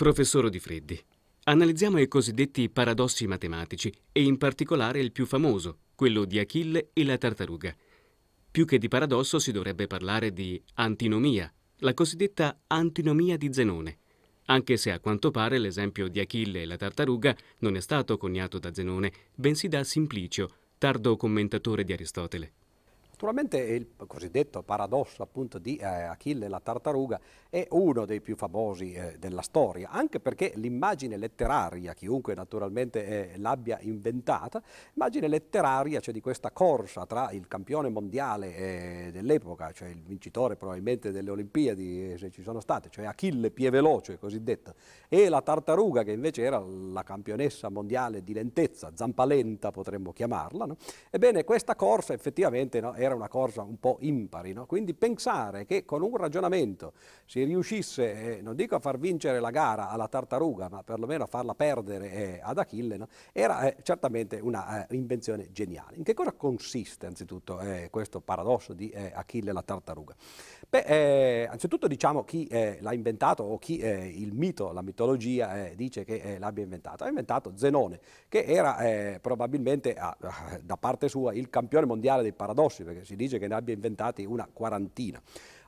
Professor 0.00 0.48
Di 0.48 0.58
Freddi, 0.60 0.98
analizziamo 1.44 1.98
i 1.98 2.08
cosiddetti 2.08 2.70
paradossi 2.70 3.26
matematici 3.26 3.92
e 4.12 4.22
in 4.22 4.38
particolare 4.38 4.98
il 4.98 5.12
più 5.12 5.26
famoso, 5.26 5.80
quello 5.94 6.24
di 6.24 6.38
Achille 6.38 6.88
e 6.94 7.04
la 7.04 7.18
tartaruga. 7.18 7.76
Più 8.50 8.64
che 8.64 8.78
di 8.78 8.88
paradosso 8.88 9.38
si 9.38 9.52
dovrebbe 9.52 9.86
parlare 9.86 10.32
di 10.32 10.58
antinomia, 10.76 11.52
la 11.80 11.92
cosiddetta 11.92 12.62
antinomia 12.68 13.36
di 13.36 13.52
Zenone, 13.52 13.98
anche 14.46 14.78
se 14.78 14.90
a 14.90 15.00
quanto 15.00 15.30
pare 15.30 15.58
l'esempio 15.58 16.08
di 16.08 16.18
Achille 16.18 16.62
e 16.62 16.64
la 16.64 16.78
tartaruga 16.78 17.36
non 17.58 17.76
è 17.76 17.80
stato 17.80 18.16
coniato 18.16 18.58
da 18.58 18.72
Zenone, 18.72 19.12
bensì 19.34 19.68
da 19.68 19.84
Simplicio, 19.84 20.50
tardo 20.78 21.18
commentatore 21.18 21.84
di 21.84 21.92
Aristotele. 21.92 22.52
Naturalmente 23.22 23.58
il 23.58 23.86
cosiddetto 24.06 24.62
paradosso 24.62 25.22
appunto 25.22 25.58
di 25.58 25.76
eh, 25.76 25.84
Achille 25.84 26.48
la 26.48 26.58
tartaruga 26.58 27.20
è 27.50 27.66
uno 27.72 28.06
dei 28.06 28.22
più 28.22 28.34
famosi 28.34 28.94
eh, 28.94 29.16
della 29.18 29.42
storia, 29.42 29.90
anche 29.90 30.20
perché 30.20 30.52
l'immagine 30.54 31.18
letteraria, 31.18 31.92
chiunque 31.92 32.34
naturalmente 32.34 33.32
eh, 33.32 33.36
l'abbia 33.36 33.78
inventata, 33.82 34.62
l'immagine 34.94 35.28
letteraria 35.28 36.00
cioè 36.00 36.14
di 36.14 36.22
questa 36.22 36.50
corsa 36.50 37.04
tra 37.04 37.30
il 37.32 37.46
campione 37.46 37.90
mondiale 37.90 38.56
eh, 38.56 39.10
dell'epoca, 39.12 39.70
cioè 39.72 39.88
il 39.88 40.00
vincitore 40.02 40.56
probabilmente 40.56 41.10
delle 41.10 41.28
Olimpiadi, 41.28 42.12
eh, 42.12 42.16
se 42.16 42.30
ci 42.30 42.42
sono 42.42 42.60
state, 42.60 42.88
cioè 42.88 43.04
Achille 43.04 43.50
Pieveloce 43.50 44.16
cosiddetto, 44.16 44.72
e 45.10 45.28
la 45.28 45.42
tartaruga 45.42 46.04
che 46.04 46.12
invece 46.12 46.40
era 46.40 46.58
la 46.58 47.02
campionessa 47.02 47.68
mondiale 47.68 48.24
di 48.24 48.32
lentezza, 48.32 48.92
zampalenta 48.94 49.70
potremmo 49.70 50.10
chiamarla, 50.10 50.64
no? 50.64 50.76
ebbene 51.10 51.44
questa 51.44 51.76
corsa 51.76 52.14
effettivamente 52.14 52.80
no, 52.80 52.94
era 52.94 53.08
era 53.10 53.14
una 53.14 53.28
cosa 53.28 53.62
un 53.62 53.78
po' 53.78 53.98
impari, 54.00 54.52
no? 54.52 54.66
quindi 54.66 54.94
pensare 54.94 55.66
che 55.66 55.84
con 55.84 56.02
un 56.02 56.16
ragionamento 56.16 56.92
si 57.26 57.42
riuscisse, 57.44 58.38
eh, 58.38 58.42
non 58.42 58.54
dico 58.54 58.76
a 58.76 58.80
far 58.80 58.98
vincere 58.98 59.40
la 59.40 59.50
gara 59.50 59.88
alla 59.88 60.08
tartaruga, 60.08 60.68
ma 60.68 60.82
perlomeno 60.82 61.24
a 61.24 61.26
farla 61.26 61.54
perdere 61.54 62.10
eh, 62.12 62.40
ad 62.42 62.58
Achille, 62.58 62.96
no? 62.96 63.08
era 63.32 63.62
eh, 63.62 63.76
certamente 63.82 64.38
una 64.38 64.86
eh, 64.86 64.94
invenzione 64.94 65.50
geniale. 65.52 65.96
In 65.96 66.04
che 66.04 66.14
cosa 66.14 66.32
consiste 66.32 67.06
anzitutto 67.06 67.60
eh, 67.60 67.88
questo 67.90 68.20
paradosso 68.20 68.72
di 68.72 68.88
eh, 68.90 69.12
Achille 69.14 69.50
e 69.50 69.52
la 69.52 69.62
tartaruga? 69.62 70.14
Beh, 70.68 71.48
anzitutto 71.48 71.88
diciamo 71.88 72.22
chi 72.22 72.46
l'ha 72.48 72.92
inventato 72.92 73.42
o 73.42 73.58
chi 73.58 73.80
il 73.80 74.32
mito, 74.34 74.70
la 74.70 74.82
mitologia 74.82 75.70
dice 75.74 76.04
che 76.04 76.36
l'abbia 76.38 76.62
inventato. 76.62 77.02
Ha 77.02 77.08
inventato 77.08 77.54
Zenone, 77.56 77.98
che 78.28 78.44
era 78.44 79.18
probabilmente 79.20 79.94
da 79.94 80.76
parte 80.76 81.08
sua 81.08 81.34
il 81.34 81.50
campione 81.50 81.86
mondiale 81.86 82.22
dei 82.22 82.32
paradossi, 82.32 82.84
perché 82.84 82.99
si 83.04 83.16
dice 83.16 83.38
che 83.38 83.46
ne 83.46 83.54
abbia 83.54 83.74
inventati 83.74 84.24
una 84.24 84.48
quarantina. 84.52 85.20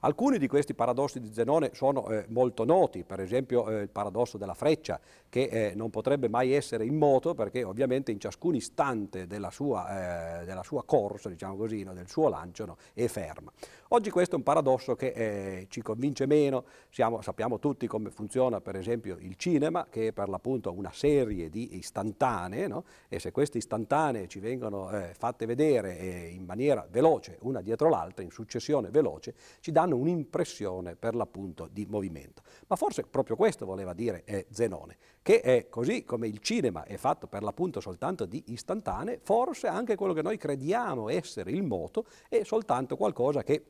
Alcuni 0.04 0.38
di 0.38 0.48
questi 0.48 0.74
paradossi 0.74 1.20
di 1.20 1.32
Zenone 1.32 1.70
sono 1.74 2.08
eh, 2.08 2.24
molto 2.30 2.64
noti, 2.64 3.04
per 3.04 3.20
esempio 3.20 3.68
eh, 3.68 3.82
il 3.82 3.88
paradosso 3.88 4.36
della 4.36 4.52
freccia, 4.52 4.98
che 5.28 5.42
eh, 5.44 5.74
non 5.76 5.90
potrebbe 5.90 6.28
mai 6.28 6.52
essere 6.52 6.84
in 6.84 6.96
moto 6.96 7.34
perché 7.34 7.62
ovviamente 7.62 8.10
in 8.10 8.18
ciascun 8.18 8.56
istante 8.56 9.28
della 9.28 9.52
sua, 9.52 10.40
eh, 10.40 10.44
della 10.44 10.64
sua 10.64 10.82
corsa, 10.82 11.28
diciamo 11.28 11.54
così, 11.54 11.84
no, 11.84 11.94
del 11.94 12.08
suo 12.08 12.28
lancio, 12.28 12.64
no, 12.66 12.76
è 12.94 13.06
ferma. 13.06 13.52
Oggi 13.90 14.10
questo 14.10 14.34
è 14.34 14.38
un 14.38 14.42
paradosso 14.42 14.96
che 14.96 15.12
eh, 15.14 15.66
ci 15.68 15.82
convince 15.82 16.26
meno, 16.26 16.64
Siamo, 16.90 17.20
sappiamo 17.22 17.58
tutti 17.60 17.86
come 17.86 18.10
funziona 18.10 18.60
per 18.60 18.74
esempio 18.74 19.16
il 19.20 19.36
cinema, 19.36 19.86
che 19.88 20.08
è 20.08 20.12
per 20.12 20.28
l'appunto 20.28 20.72
una 20.72 20.92
serie 20.92 21.48
di 21.48 21.76
istantanee, 21.76 22.66
no? 22.66 22.84
e 23.08 23.20
se 23.20 23.30
queste 23.30 23.58
istantanee 23.58 24.26
ci 24.26 24.40
vengono 24.40 24.90
eh, 24.90 25.14
fatte 25.16 25.46
vedere 25.46 26.28
in 26.28 26.44
maniera 26.44 26.84
veloce, 26.90 27.38
una 27.42 27.60
dietro 27.60 27.88
l'altra, 27.88 28.24
in 28.24 28.30
successione 28.30 28.90
veloce, 28.90 29.34
ci 29.60 29.70
danno 29.70 29.91
danno 29.92 29.96
un'impressione 29.96 30.96
per 30.96 31.14
l'appunto 31.14 31.68
di 31.70 31.86
movimento. 31.88 32.42
Ma 32.66 32.76
forse 32.76 33.04
proprio 33.04 33.36
questo 33.36 33.66
voleva 33.66 33.92
dire 33.92 34.24
eh, 34.24 34.46
Zenone, 34.50 34.96
che 35.22 35.40
è 35.40 35.68
così 35.68 36.04
come 36.04 36.26
il 36.26 36.38
cinema 36.40 36.84
è 36.84 36.96
fatto 36.96 37.26
per 37.26 37.42
l'appunto 37.42 37.80
soltanto 37.80 38.24
di 38.24 38.42
istantanee, 38.46 39.20
forse 39.22 39.66
anche 39.66 39.94
quello 39.94 40.12
che 40.12 40.22
noi 40.22 40.36
crediamo 40.36 41.08
essere 41.08 41.50
il 41.50 41.62
moto 41.62 42.06
è 42.28 42.42
soltanto 42.44 42.96
qualcosa 42.96 43.42
che 43.42 43.64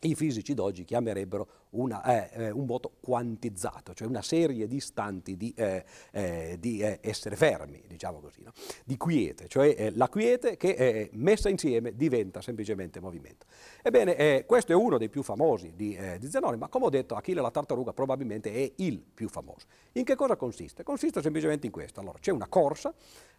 i 0.00 0.14
fisici 0.14 0.54
d'oggi 0.54 0.84
chiamerebbero 0.84 1.48
una, 1.70 2.02
eh, 2.02 2.44
eh, 2.44 2.50
un 2.50 2.66
moto 2.66 2.92
quantizzato, 3.00 3.94
cioè 3.94 4.06
una 4.06 4.22
serie 4.22 4.66
di 4.66 4.76
istanti 4.76 5.36
di, 5.36 5.52
eh, 5.56 5.84
eh 6.12 6.56
di 6.58 6.80
eh, 6.80 6.98
essere 7.02 7.36
fermi, 7.36 7.82
diciamo 7.86 8.20
così, 8.20 8.42
no? 8.42 8.52
di 8.84 8.96
quiete, 8.96 9.48
cioè 9.48 9.74
eh, 9.76 9.92
la 9.94 10.08
quiete 10.08 10.56
che 10.56 11.10
messa 11.12 11.48
insieme 11.48 11.94
diventa 11.94 12.40
semplicemente 12.40 13.00
movimento. 13.00 13.46
Ebbene, 13.82 14.44
questo 14.46 14.72
è 14.72 14.74
uno 14.74 14.98
dei 14.98 15.08
più 15.08 15.22
famosi 15.22 15.72
di, 15.76 15.96
di 16.18 16.30
Zenone, 16.30 16.56
ma 16.56 16.68
come 16.68 16.86
ho 16.86 16.90
detto 16.90 17.14
Achille 17.14 17.40
la 17.40 17.50
tartaruga 17.50 17.92
probabilmente 17.92 18.52
è 18.52 18.72
il 18.76 18.98
più 19.00 19.28
famoso. 19.28 19.66
In 19.92 20.04
che 20.04 20.14
cosa 20.14 20.36
consiste? 20.36 20.82
Consiste 20.82 21.22
semplicemente 21.22 21.66
in 21.66 21.72
questo. 21.72 22.00
Allora, 22.00 22.18
c'è 22.18 22.32
una 22.32 22.48
corsa, 22.48 22.92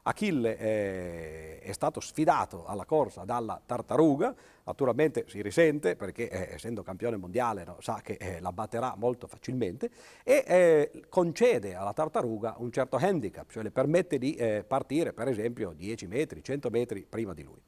Achille 0.03 0.57
è 0.57 1.71
stato 1.71 1.99
sfidato 1.99 2.65
alla 2.65 2.85
corsa 2.85 3.25
dalla 3.25 3.61
tartaruga, 3.63 4.33
naturalmente 4.67 5.23
si 5.27 5.41
risente 5.41 5.95
perché 5.95 6.29
eh, 6.29 6.53
essendo 6.53 6.83
campione 6.83 7.15
mondiale 7.15 7.63
no, 7.63 7.77
sa 7.79 8.01
che 8.03 8.17
eh, 8.19 8.39
la 8.39 8.51
batterà 8.51 8.93
molto 8.97 9.25
facilmente 9.25 9.89
e 10.23 10.43
eh, 10.45 11.03
concede 11.09 11.73
alla 11.73 11.93
tartaruga 11.93 12.55
un 12.59 12.71
certo 12.71 12.97
handicap, 12.97 13.49
cioè 13.49 13.63
le 13.63 13.71
permette 13.71 14.17
di 14.17 14.35
eh, 14.35 14.63
partire 14.67 15.13
per 15.13 15.29
esempio 15.29 15.73
10 15.73 16.07
metri, 16.07 16.43
100 16.43 16.69
metri 16.69 17.05
prima 17.09 17.33
di 17.33 17.43
lui. 17.43 17.61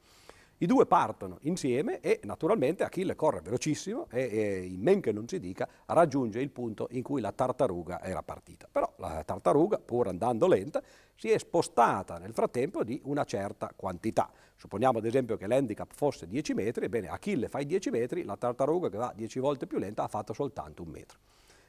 I 0.62 0.66
due 0.66 0.84
partono 0.84 1.38
insieme 1.44 2.00
e 2.00 2.20
naturalmente 2.24 2.84
Achille 2.84 3.16
corre 3.16 3.40
velocissimo 3.40 4.08
e, 4.10 4.28
e 4.30 4.66
in 4.66 4.82
men 4.82 5.00
che 5.00 5.10
non 5.10 5.26
si 5.26 5.40
dica 5.40 5.66
raggiunge 5.86 6.38
il 6.38 6.50
punto 6.50 6.88
in 6.90 7.02
cui 7.02 7.22
la 7.22 7.32
tartaruga 7.32 8.02
era 8.02 8.22
partita. 8.22 8.68
Però 8.70 8.92
la 8.98 9.24
tartaruga, 9.24 9.78
pur 9.78 10.08
andando 10.08 10.46
lenta, 10.46 10.82
si 11.14 11.30
è 11.30 11.38
spostata 11.38 12.18
nel 12.18 12.34
frattempo 12.34 12.84
di 12.84 13.00
una 13.04 13.24
certa 13.24 13.72
quantità. 13.74 14.30
Supponiamo 14.54 14.98
ad 14.98 15.06
esempio 15.06 15.38
che 15.38 15.46
l'handicap 15.46 15.94
fosse 15.94 16.26
10 16.26 16.52
metri, 16.52 16.84
ebbene 16.84 17.08
Achille 17.08 17.48
fa 17.48 17.60
i 17.60 17.64
10 17.64 17.88
metri, 17.88 18.22
la 18.22 18.36
tartaruga 18.36 18.90
che 18.90 18.98
va 18.98 19.14
10 19.16 19.38
volte 19.38 19.66
più 19.66 19.78
lenta 19.78 20.02
ha 20.02 20.08
fatto 20.08 20.34
soltanto 20.34 20.82
un 20.82 20.90
metro. 20.90 21.18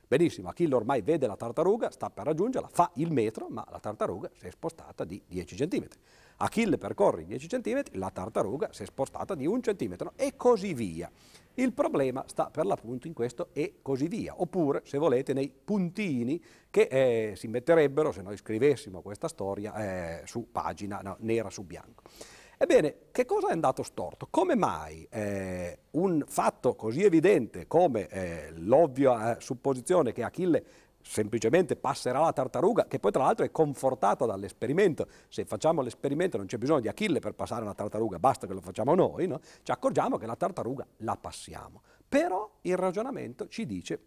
Benissimo, 0.05 0.49
Achille 0.49 0.75
ormai 0.75 1.01
vede 1.01 1.25
la 1.25 1.37
tartaruga, 1.37 1.89
sta 1.91 2.09
per 2.09 2.25
raggiungerla, 2.25 2.67
fa 2.67 2.91
il 2.95 3.13
metro, 3.13 3.47
ma 3.47 3.65
la 3.71 3.79
tartaruga 3.79 4.29
si 4.33 4.47
è 4.47 4.51
spostata 4.51 5.05
di 5.05 5.23
10 5.25 5.55
centimetri. 5.55 5.97
Achille 6.41 6.79
percorre 6.79 7.21
i 7.21 7.25
10 7.25 7.47
cm, 7.47 7.81
la 7.91 8.09
tartaruga 8.09 8.69
si 8.71 8.81
è 8.81 8.85
spostata 8.85 9.35
di 9.35 9.45
un 9.45 9.61
centimetro 9.61 10.13
e 10.15 10.35
così 10.35 10.73
via. 10.73 11.09
Il 11.53 11.71
problema 11.73 12.23
sta 12.27 12.49
per 12.49 12.65
l'appunto 12.65 13.05
in 13.05 13.13
questo 13.13 13.49
e 13.53 13.75
così 13.81 14.07
via, 14.07 14.33
oppure 14.35 14.81
se 14.83 14.97
volete 14.97 15.33
nei 15.33 15.53
puntini 15.53 16.41
che 16.71 16.87
eh, 16.89 17.35
si 17.35 17.47
metterebbero 17.47 18.11
se 18.11 18.23
noi 18.23 18.37
scrivessimo 18.37 19.01
questa 19.01 19.27
storia 19.27 19.75
eh, 19.75 20.21
su 20.25 20.51
pagina 20.51 20.99
no, 21.03 21.17
nera 21.19 21.51
su 21.51 21.63
bianco. 21.63 22.03
Ebbene, 22.57 22.95
che 23.11 23.25
cosa 23.25 23.49
è 23.49 23.53
andato 23.53 23.81
storto? 23.81 24.27
Come 24.29 24.55
mai 24.55 25.07
eh, 25.09 25.79
un 25.91 26.23
fatto 26.27 26.75
così 26.75 27.03
evidente 27.03 27.65
come 27.65 28.07
eh, 28.07 28.51
l'ovvia 28.55 29.35
eh, 29.35 29.41
supposizione 29.41 30.11
che 30.11 30.23
Achille 30.23 30.63
semplicemente 31.03 31.75
passerà 31.75 32.19
la 32.19 32.33
tartaruga, 32.33 32.85
che 32.85 32.99
poi 32.99 33.11
tra 33.11 33.23
l'altro 33.23 33.45
è 33.45 33.51
confortata 33.51 34.25
dall'esperimento. 34.25 35.07
Se 35.27 35.45
facciamo 35.45 35.81
l'esperimento 35.81 36.37
non 36.37 36.45
c'è 36.45 36.57
bisogno 36.57 36.81
di 36.81 36.87
Achille 36.87 37.19
per 37.19 37.33
passare 37.33 37.63
una 37.63 37.73
tartaruga, 37.73 38.19
basta 38.19 38.47
che 38.47 38.53
lo 38.53 38.61
facciamo 38.61 38.95
noi, 38.95 39.27
no? 39.27 39.39
ci 39.63 39.71
accorgiamo 39.71 40.17
che 40.17 40.25
la 40.25 40.35
tartaruga 40.35 40.85
la 40.97 41.17
passiamo. 41.17 41.81
Però 42.07 42.49
il 42.61 42.77
ragionamento 42.77 43.47
ci 43.47 43.65
dice 43.65 43.99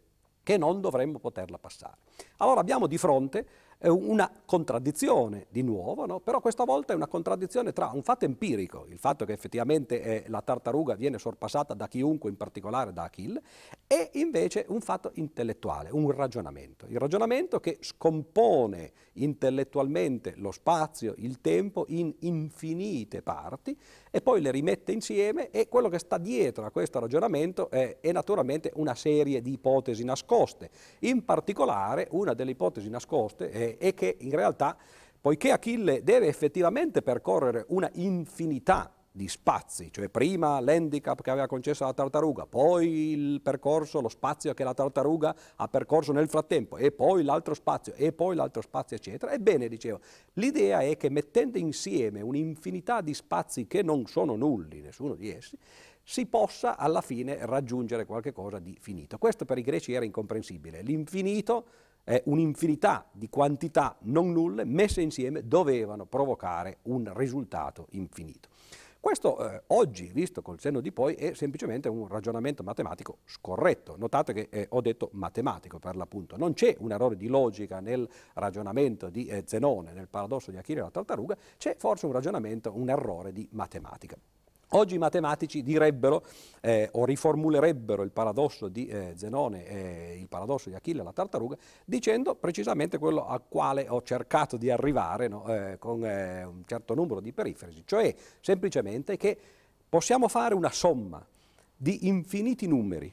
che 0.43 0.59
non 0.59 0.81
dovremmo 0.81 1.19
poterla 1.19 1.59
passare. 1.59 1.97
Allora 2.37 2.61
abbiamo 2.61 2.87
di 2.87 2.99
fronte 2.99 3.47
una 3.89 4.31
contraddizione 4.45 5.47
di 5.51 5.63
nuovo, 5.63 6.07
no? 6.07 6.21
però 6.21 6.41
questa 6.41 6.65
volta 6.65 6.93
è 6.93 6.97
una 6.97 7.07
contraddizione 7.07 7.73
tra 7.73 7.91
un 7.93 8.03
fatto 8.03 8.25
empirico, 8.25 8.87
il 8.89 8.99
fatto 8.99 9.25
che 9.25 9.33
effettivamente 9.33 10.03
eh, 10.03 10.25
la 10.29 10.41
tartaruga 10.41 10.95
viene 10.95 11.19
sorpassata 11.19 11.75
da 11.75 11.89
chiunque, 11.89 12.31
in 12.31 12.37
particolare 12.37 12.93
da 12.93 13.05
Achille, 13.05 13.43
e 13.87 14.11
invece 14.15 14.65
un 14.69 14.81
fatto 14.81 15.11
intellettuale, 15.15 15.91
un 15.91 16.11
ragionamento. 16.11 16.87
Il 16.89 16.99
ragionamento 16.99 17.61
che 17.61 17.79
scompone 17.81 18.93
intellettualmente 19.15 20.35
lo 20.37 20.51
spazio, 20.51 21.15
il 21.19 21.41
tempo 21.41 21.85
in 21.89 22.13
infinite 22.21 23.23
parti 23.23 23.79
e 24.15 24.21
poi 24.21 24.41
le 24.41 24.53
rimette 24.53 24.93
insieme 24.93 25.51
e 25.51 25.67
quello 25.67 25.89
che 25.89 25.99
sta 25.99 26.19
dietro 26.19 26.65
a 26.65 26.71
questo 26.71 27.01
ragionamento 27.01 27.69
è, 27.69 27.97
è 27.99 28.13
naturalmente 28.13 28.71
una 28.77 28.95
serie 28.95 29.43
di 29.43 29.55
ipotesi 29.55 30.05
nascoste. 30.05 30.71
In 31.01 31.25
particolare 31.25 32.07
una 32.13 32.33
delle 32.33 32.53
ipotesi 32.53 32.89
nascoste 32.89 33.51
è, 33.51 33.77
è 33.77 33.93
che 33.93 34.17
in 34.21 34.31
realtà 34.31 34.77
poiché 35.21 35.51
Achille 35.51 36.05
deve 36.05 36.29
effettivamente 36.29 37.03
percorrere 37.03 37.65
una 37.71 37.91
infinità 37.95 38.89
di 39.17 39.29
spazi, 39.29 39.93
cioè 39.93 40.09
prima 40.09 40.59
l'handicap 40.59 41.23
che 41.23 41.31
aveva 41.31 41.47
concesso 41.47 41.85
la 41.85 41.93
tartaruga, 41.93 42.47
poi 42.47 43.13
il 43.13 43.41
percorso, 43.43 44.01
lo 44.01 44.09
spazio 44.09 44.53
che 44.55 44.65
la 44.65 44.75
tartaruga 44.75 45.37
ha 45.55 45.69
percorso 45.69 46.11
nel 46.11 46.29
frattempo, 46.29 46.79
e 46.79 46.91
poi 46.91 47.23
l'altro 47.23 47.55
spazio, 47.55 47.95
e 47.95 48.13
poi 48.13 48.35
l'altro 48.35 48.61
spazio, 48.61 48.97
eccetera. 48.97 49.31
Ebbene, 49.31 49.69
dicevo, 49.69 50.01
l'idea 50.33 50.81
è 50.81 50.97
che 50.97 51.11
mettendo 51.11 51.59
insieme 51.59 52.23
un'infinità 52.23 53.03
di 53.03 53.15
spazi 53.15 53.69
che 53.69 53.85
non 53.85 54.07
sono 54.07 54.35
nulli, 54.35 54.81
nessuno 54.81 55.15
di 55.15 55.31
essi, 55.31 55.57
si 56.03 56.27
possa 56.27 56.77
alla 56.77 57.01
fine 57.01 57.39
raggiungere 57.47 58.07
qualcosa 58.07 58.59
di 58.59 58.77
finito. 58.81 59.17
Questo 59.19 59.45
per 59.45 59.59
i 59.59 59.63
greci 59.63 59.93
era 59.93 60.05
incomprensibile. 60.05 60.83
L'infinito 60.83 61.67
eh, 62.03 62.21
un'infinità 62.27 63.09
di 63.13 63.29
quantità 63.29 63.97
non 64.03 64.33
nulle 64.33 64.65
messe 64.65 65.01
insieme 65.03 65.47
dovevano 65.47 66.05
provocare 66.05 66.79
un 66.83 67.13
risultato 67.15 67.87
infinito. 67.93 68.49
Questo 69.05 69.37
eh, 69.51 69.63
oggi, 69.67 70.11
visto 70.15 70.41
col 70.41 70.59
senno 70.59 70.81
di 70.81 70.91
poi, 70.91 71.15
è 71.15 71.35
semplicemente 71.35 71.91
un 71.91 72.09
ragionamento 72.09 72.63
matematico 72.63 73.19
scorretto. 73.27 73.97
Notate 73.99 74.33
che 74.33 74.49
eh, 74.51 74.67
ho 74.71 74.81
detto 74.81 75.11
matematico 75.13 75.79
per 75.79 75.95
l'appunto. 75.95 76.39
Non 76.39 76.55
c'è 76.55 76.75
un 76.79 76.91
errore 76.91 77.15
di 77.15 77.27
logica 77.27 77.81
nel 77.81 78.09
ragionamento 78.33 79.11
di 79.11 79.27
eh, 79.27 79.43
Zenone, 79.45 79.93
nel 79.93 80.09
paradosso 80.09 80.51
di 80.51 80.57
Achille 80.57 80.81
e 80.81 80.85
la 80.85 80.91
tartaruga, 80.91 81.37
c'è 81.59 81.77
forse 81.77 82.07
un 82.07 82.13
ragionamento, 82.13 82.75
un 82.75 82.89
errore 82.89 83.35
di 83.35 83.47
matematica. 83.53 84.17
Oggi 84.77 84.97
i 84.97 84.99
matematici 84.99 85.63
direbbero 85.63 86.25
eh, 86.61 86.89
o 86.95 87.05
riformulerebbero 87.05 88.03
il 88.03 88.11
paradosso 88.11 88.67
di 88.67 88.87
eh, 88.87 89.13
Zenone 89.15 89.67
e 89.67 90.19
il 90.19 90.27
paradosso 90.27 90.69
di 90.69 90.75
Achille 90.75 91.01
e 91.01 91.05
la 91.05 91.13
tartaruga 91.13 91.57
dicendo 91.85 92.35
precisamente 92.35 92.99
quello 92.99 93.25
al 93.25 93.43
quale 93.49 93.87
ho 93.89 94.03
cercato 94.03 94.57
di 94.57 94.71
arrivare 94.71 95.29
no, 95.29 95.47
eh, 95.47 95.77
con 95.79 96.05
eh, 96.05 96.43
un 96.43 96.63
certo 96.67 96.95
numero 96.95 97.21
di 97.21 97.33
perifrasi, 97.33 97.85
cioè 97.87 98.13
semplicemente 98.41 99.17
che 99.17 99.39
possiamo 99.89 100.27
fare 100.27 100.55
una 100.55 100.73
somma 100.73 101.25
di 101.77 102.09
infiniti 102.09 102.67
numeri. 102.67 103.13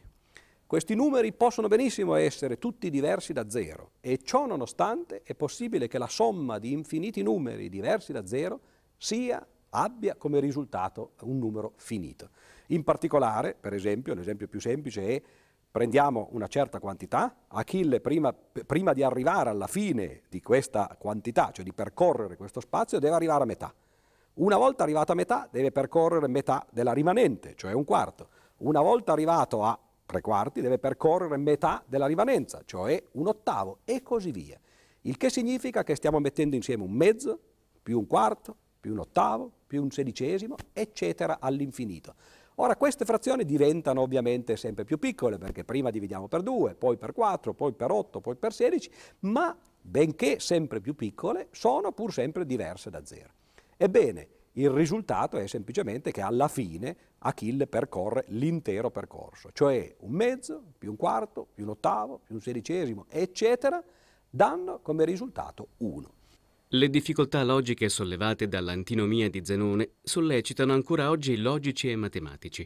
Questi 0.66 0.96
numeri 0.96 1.32
possono 1.32 1.68
benissimo 1.68 2.16
essere 2.16 2.58
tutti 2.58 2.90
diversi 2.90 3.34
da 3.34 3.48
zero 3.52 3.92
e 4.02 4.18
ciò 4.24 4.48
nonostante 4.48 5.22
è 5.24 5.36
possibile 5.36 5.88
che 5.88 6.00
la 6.00 6.08
somma 6.08 6.58
di 6.58 6.72
infiniti 6.72 7.22
numeri 7.22 7.70
diversi 7.70 8.12
da 8.12 8.26
zero 8.26 8.60
sia 8.98 9.46
abbia 9.72 10.16
come 10.16 10.40
risultato 10.40 11.14
un 11.22 11.38
numero 11.38 11.74
finito. 11.76 12.30
In 12.68 12.84
particolare, 12.84 13.56
per 13.60 13.74
esempio, 13.74 14.14
l'esempio 14.14 14.48
più 14.48 14.60
semplice 14.60 15.08
è 15.08 15.22
prendiamo 15.72 16.30
una 16.32 16.48
certa 16.48 16.80
quantità, 16.80 17.36
Achille 17.48 18.02
prima, 18.02 18.34
prima, 18.34 18.94
di 18.94 19.04
arrivare 19.04 19.50
alla 19.50 19.68
fine 19.68 20.24
di 20.30 20.42
questa 20.42 20.96
quantità, 21.00 21.52
cioè 21.52 21.64
di 21.64 21.74
percorrere 21.74 22.36
questo 22.36 22.60
spazio, 22.60 23.00
deve 23.00 23.16
arrivare 23.16 23.44
a 23.44 23.46
metà. 23.46 23.74
Una 24.36 24.58
volta 24.58 24.84
arrivato 24.84 25.12
a 25.12 25.16
metà 25.16 25.48
deve 25.52 25.72
percorrere 25.72 26.28
metà 26.28 26.66
della 26.72 26.94
rimanente, 26.94 27.54
cioè 27.56 27.74
un 27.74 27.84
quarto. 27.84 28.30
Una 28.58 28.82
volta 28.82 29.12
arrivato 29.12 29.64
a 29.64 29.78
tre 30.06 30.22
quarti 30.22 30.62
deve 30.62 30.78
percorrere 30.78 31.38
metà 31.38 31.84
della 31.86 32.06
rimanenza, 32.06 32.62
cioè 32.66 33.02
un 33.14 33.28
ottavo 33.28 33.80
e 33.86 34.02
così 34.02 34.32
via. 34.32 34.60
Il 35.02 35.18
che 35.18 35.30
significa 35.30 35.84
che 35.84 35.96
stiamo 35.96 36.20
mettendo 36.20 36.56
insieme 36.56 36.84
un 36.84 36.92
mezzo 36.92 37.40
più 37.82 37.98
un 37.98 38.08
quarto 38.08 38.56
più 38.82 38.92
un 38.92 39.00
ottavo, 39.00 39.52
più 39.72 39.82
un 39.84 39.90
sedicesimo, 39.90 40.58
eccetera 40.74 41.38
all'infinito. 41.40 42.16
Ora 42.56 42.76
queste 42.76 43.06
frazioni 43.06 43.46
diventano 43.46 44.02
ovviamente 44.02 44.58
sempre 44.58 44.84
più 44.84 45.00
piccole 45.00 45.38
perché 45.38 45.64
prima 45.64 45.90
dividiamo 45.90 46.28
per 46.28 46.42
2, 46.42 46.76
poi 46.76 46.98
per 46.98 47.14
4, 47.14 47.54
poi 47.54 47.72
per 47.72 47.90
8, 47.90 48.20
poi 48.20 48.36
per 48.36 48.52
16, 48.52 48.92
ma 49.20 49.58
benché 49.80 50.42
sempre 50.42 50.82
più 50.82 50.94
piccole 50.94 51.48
sono 51.52 51.94
pur 51.94 52.12
sempre 52.12 52.46
diverse 52.46 52.90
da 52.90 53.06
0. 53.06 53.30
Ebbene, 53.78 54.28
il 54.56 54.70
risultato 54.70 55.38
è 55.38 55.48
semplicemente 55.48 56.12
che 56.12 56.20
alla 56.20 56.50
fine 56.50 56.98
Achille 57.20 57.66
percorre 57.66 58.26
l'intero 58.28 58.92
percorso, 58.92 59.52
cioè 59.54 59.96
un 60.00 60.12
mezzo, 60.12 60.62
più 60.78 60.90
un 60.90 60.98
quarto, 60.98 61.48
più 61.54 61.64
un 61.64 61.70
ottavo, 61.70 62.20
più 62.22 62.36
un 62.36 62.42
sedicesimo, 62.42 63.06
eccetera, 63.08 63.82
danno 64.30 64.80
come 64.82 65.06
risultato 65.06 65.70
1. 65.78 66.20
Le 66.74 66.90
difficoltà 66.90 67.44
logiche 67.44 67.90
sollevate 67.90 68.48
dall'antinomia 68.48 69.30
di 69.30 69.44
Zenone 69.44 69.96
sollecitano 70.02 70.72
ancora 70.72 71.10
oggi 71.10 71.36
logici 71.36 71.90
e 71.90 71.98
matematici. 71.98 72.66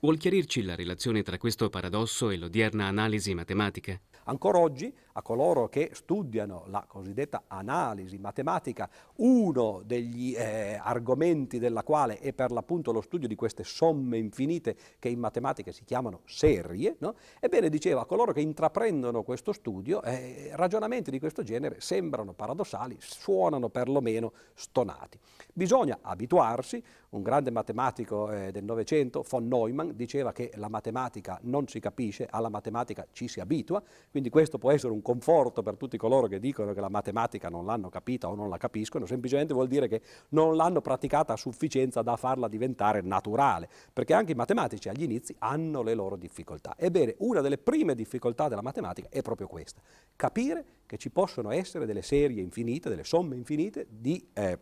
Vuol 0.00 0.16
chiarirci 0.16 0.62
la 0.62 0.74
relazione 0.74 1.22
tra 1.22 1.36
questo 1.36 1.68
paradosso 1.68 2.30
e 2.30 2.38
l'odierna 2.38 2.86
analisi 2.86 3.34
matematica? 3.34 4.00
Ancora 4.24 4.58
oggi 4.58 4.94
a 5.14 5.22
coloro 5.22 5.68
che 5.68 5.90
studiano 5.92 6.64
la 6.68 6.84
cosiddetta 6.86 7.44
analisi 7.48 8.18
matematica, 8.18 8.88
uno 9.16 9.82
degli 9.84 10.34
eh, 10.34 10.78
argomenti 10.80 11.58
della 11.58 11.82
quale 11.82 12.18
è 12.18 12.32
per 12.32 12.52
l'appunto 12.52 12.92
lo 12.92 13.00
studio 13.00 13.26
di 13.26 13.34
queste 13.34 13.64
somme 13.64 14.18
infinite 14.18 14.76
che 14.98 15.08
in 15.08 15.18
matematica 15.18 15.72
si 15.72 15.84
chiamano 15.84 16.20
serie, 16.24 16.96
no? 17.00 17.14
ebbene 17.40 17.68
diceva 17.68 18.02
a 18.02 18.04
coloro 18.04 18.32
che 18.32 18.40
intraprendono 18.40 19.22
questo 19.22 19.52
studio, 19.52 20.02
eh, 20.02 20.50
ragionamenti 20.54 21.10
di 21.10 21.18
questo 21.18 21.42
genere 21.42 21.80
sembrano 21.80 22.32
paradossali, 22.32 22.96
suonano 23.00 23.68
perlomeno 23.70 24.32
stonati. 24.54 25.18
Bisogna 25.52 25.98
abituarsi, 26.00 26.82
un 27.12 27.22
grande 27.22 27.50
matematico 27.50 28.30
eh, 28.30 28.50
del 28.52 28.64
Novecento, 28.64 29.24
von 29.28 29.46
Neumann, 29.46 29.90
diceva 29.90 30.32
che 30.32 30.50
la 30.54 30.68
matematica 30.68 31.38
non 31.42 31.68
si 31.68 31.78
capisce, 31.78 32.26
alla 32.30 32.48
matematica 32.48 33.06
ci 33.12 33.28
si 33.28 33.40
abitua, 33.40 33.82
quindi 34.10 34.30
questo 34.30 34.58
può 34.58 34.70
essere 34.70 34.92
un 34.92 35.02
conforto 35.02 35.62
per 35.62 35.76
tutti 35.76 35.96
coloro 35.98 36.26
che 36.26 36.38
dicono 36.38 36.72
che 36.72 36.80
la 36.80 36.88
matematica 36.88 37.48
non 37.48 37.66
l'hanno 37.66 37.90
capita 37.90 38.28
o 38.28 38.34
non 38.34 38.48
la 38.48 38.56
capiscono, 38.56 39.04
semplicemente 39.04 39.52
vuol 39.52 39.68
dire 39.68 39.88
che 39.88 40.00
non 40.30 40.56
l'hanno 40.56 40.80
praticata 40.80 41.34
a 41.34 41.36
sufficienza 41.36 42.00
da 42.02 42.16
farla 42.16 42.48
diventare 42.48 43.02
naturale, 43.02 43.68
perché 43.92 44.14
anche 44.14 44.32
i 44.32 44.36
matematici 44.36 44.88
agli 44.88 45.02
inizi 45.02 45.34
hanno 45.38 45.82
le 45.82 45.94
loro 45.94 46.16
difficoltà. 46.16 46.74
Ebbene, 46.78 47.16
una 47.18 47.42
delle 47.42 47.58
prime 47.58 47.94
difficoltà 47.94 48.48
della 48.48 48.62
matematica 48.62 49.08
è 49.10 49.20
proprio 49.20 49.48
questa, 49.48 49.82
capire 50.16 50.64
che 50.86 50.96
ci 50.96 51.10
possono 51.10 51.50
essere 51.50 51.84
delle 51.84 52.02
serie 52.02 52.40
infinite, 52.40 52.88
delle 52.88 53.04
somme 53.04 53.36
infinite 53.36 53.86
di 53.90 54.30
eh, 54.32 54.58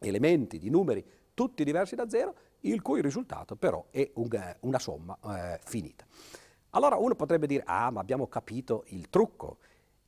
elementi, 0.00 0.58
di 0.58 0.68
numeri, 0.68 1.04
tutti 1.34 1.64
diversi 1.64 1.94
da 1.94 2.08
zero, 2.08 2.34
il 2.60 2.82
cui 2.82 3.00
risultato 3.00 3.56
però 3.56 3.86
è 3.90 4.10
un, 4.14 4.28
una 4.60 4.78
somma 4.78 5.18
eh, 5.24 5.60
finita. 5.64 6.04
Allora 6.70 6.96
uno 6.96 7.14
potrebbe 7.14 7.46
dire, 7.46 7.62
ah 7.66 7.90
ma 7.90 8.00
abbiamo 8.00 8.26
capito 8.28 8.84
il 8.88 9.08
trucco, 9.10 9.58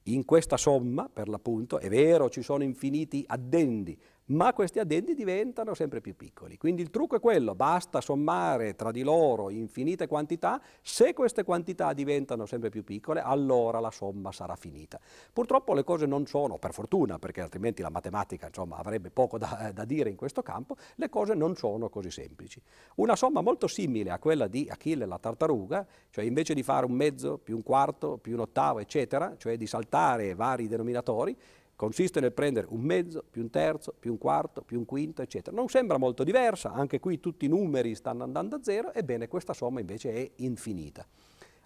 in 0.05 0.25
questa 0.25 0.57
somma, 0.57 1.09
per 1.09 1.29
l'appunto, 1.29 1.79
è 1.79 1.89
vero, 1.89 2.29
ci 2.29 2.43
sono 2.43 2.63
infiniti 2.63 3.25
addendi, 3.27 3.99
ma 4.27 4.53
questi 4.53 4.79
addendi 4.79 5.15
diventano 5.15 5.75
sempre 5.75 6.01
più 6.01 6.17
piccoli. 6.17 6.57
Quindi 6.57 6.81
il 6.83 6.91
trucco 6.91 7.17
è 7.17 7.21
quello, 7.21 7.55
basta 7.55 8.01
sommare 8.01 8.75
tra 8.75 8.91
di 8.91 9.03
loro 9.03 9.51
infinite 9.51 10.07
quantità, 10.07 10.61
se 10.81 11.13
queste 11.13 11.45
quantità 11.45 11.93
diventano 11.93 12.47
sempre 12.47 12.71
più 12.71 12.85
piccole, 12.85 13.21
allora 13.21 13.81
la 13.81 13.91
somma 13.91 14.33
sarà 14.33 14.57
finita. 14.57 14.99
Purtroppo 15.33 15.75
le 15.75 15.85
cose 15.85 16.07
non 16.07 16.27
sono, 16.27 16.59
per 16.59 16.73
fortuna, 16.73 17.19
perché 17.19 17.43
altrimenti 17.43 17.83
la 17.83 17.91
matematica 17.91 18.47
insomma, 18.47 18.77
avrebbe 18.77 19.11
poco 19.11 19.37
da, 19.37 19.71
da 19.75 19.85
dire 19.85 20.09
in 20.09 20.17
questo 20.17 20.43
campo, 20.43 20.77
le 20.97 21.09
cose 21.09 21.35
non 21.35 21.55
sono 21.57 21.89
così 21.89 22.11
semplici. 22.11 22.61
Una 22.97 23.17
somma 23.17 23.43
molto 23.43 23.67
simile 23.67 24.11
a 24.11 24.19
quella 24.19 24.47
di 24.47 24.67
Achille 24.71 25.05
la 25.05 25.19
tartaruga, 25.19 25.87
cioè 26.11 26.25
invece 26.25 26.55
di 26.55 26.63
fare 26.63 26.87
un 26.87 26.93
mezzo 26.93 27.37
più 27.39 27.57
un 27.57 27.63
quarto 27.63 28.17
più 28.17 28.35
un 28.35 28.41
ottavo, 28.41 28.79
eccetera, 28.79 29.35
cioè 29.37 29.57
di 29.57 29.67
saltare 29.67 30.35
vari 30.35 30.67
denominatori, 30.67 31.37
consiste 31.77 32.21
nel 32.21 32.33
prendere 32.33 32.67
un 32.71 32.81
mezzo, 32.81 33.25
più 33.29 33.43
un 33.43 33.51
terzo, 33.51 33.95
più 33.99 34.13
un 34.13 34.19
quarto, 34.19 34.63
più 34.63 34.79
un 34.79 34.85
quinto, 34.85 35.23
eccetera. 35.23 35.55
Non 35.55 35.69
sembra 35.69 35.97
molto 35.97 36.25
diversa, 36.25 36.73
anche 36.73 37.01
qui 37.01 37.21
tutti 37.21 37.45
i 37.45 37.49
numeri 37.49 37.95
stanno 37.95 38.23
andando 38.23 38.57
a 38.57 38.61
zero, 38.63 38.93
ebbene 38.93 39.29
questa 39.29 39.53
somma 39.53 39.81
invece 39.81 40.13
è 40.13 40.31
infinita. 40.37 41.07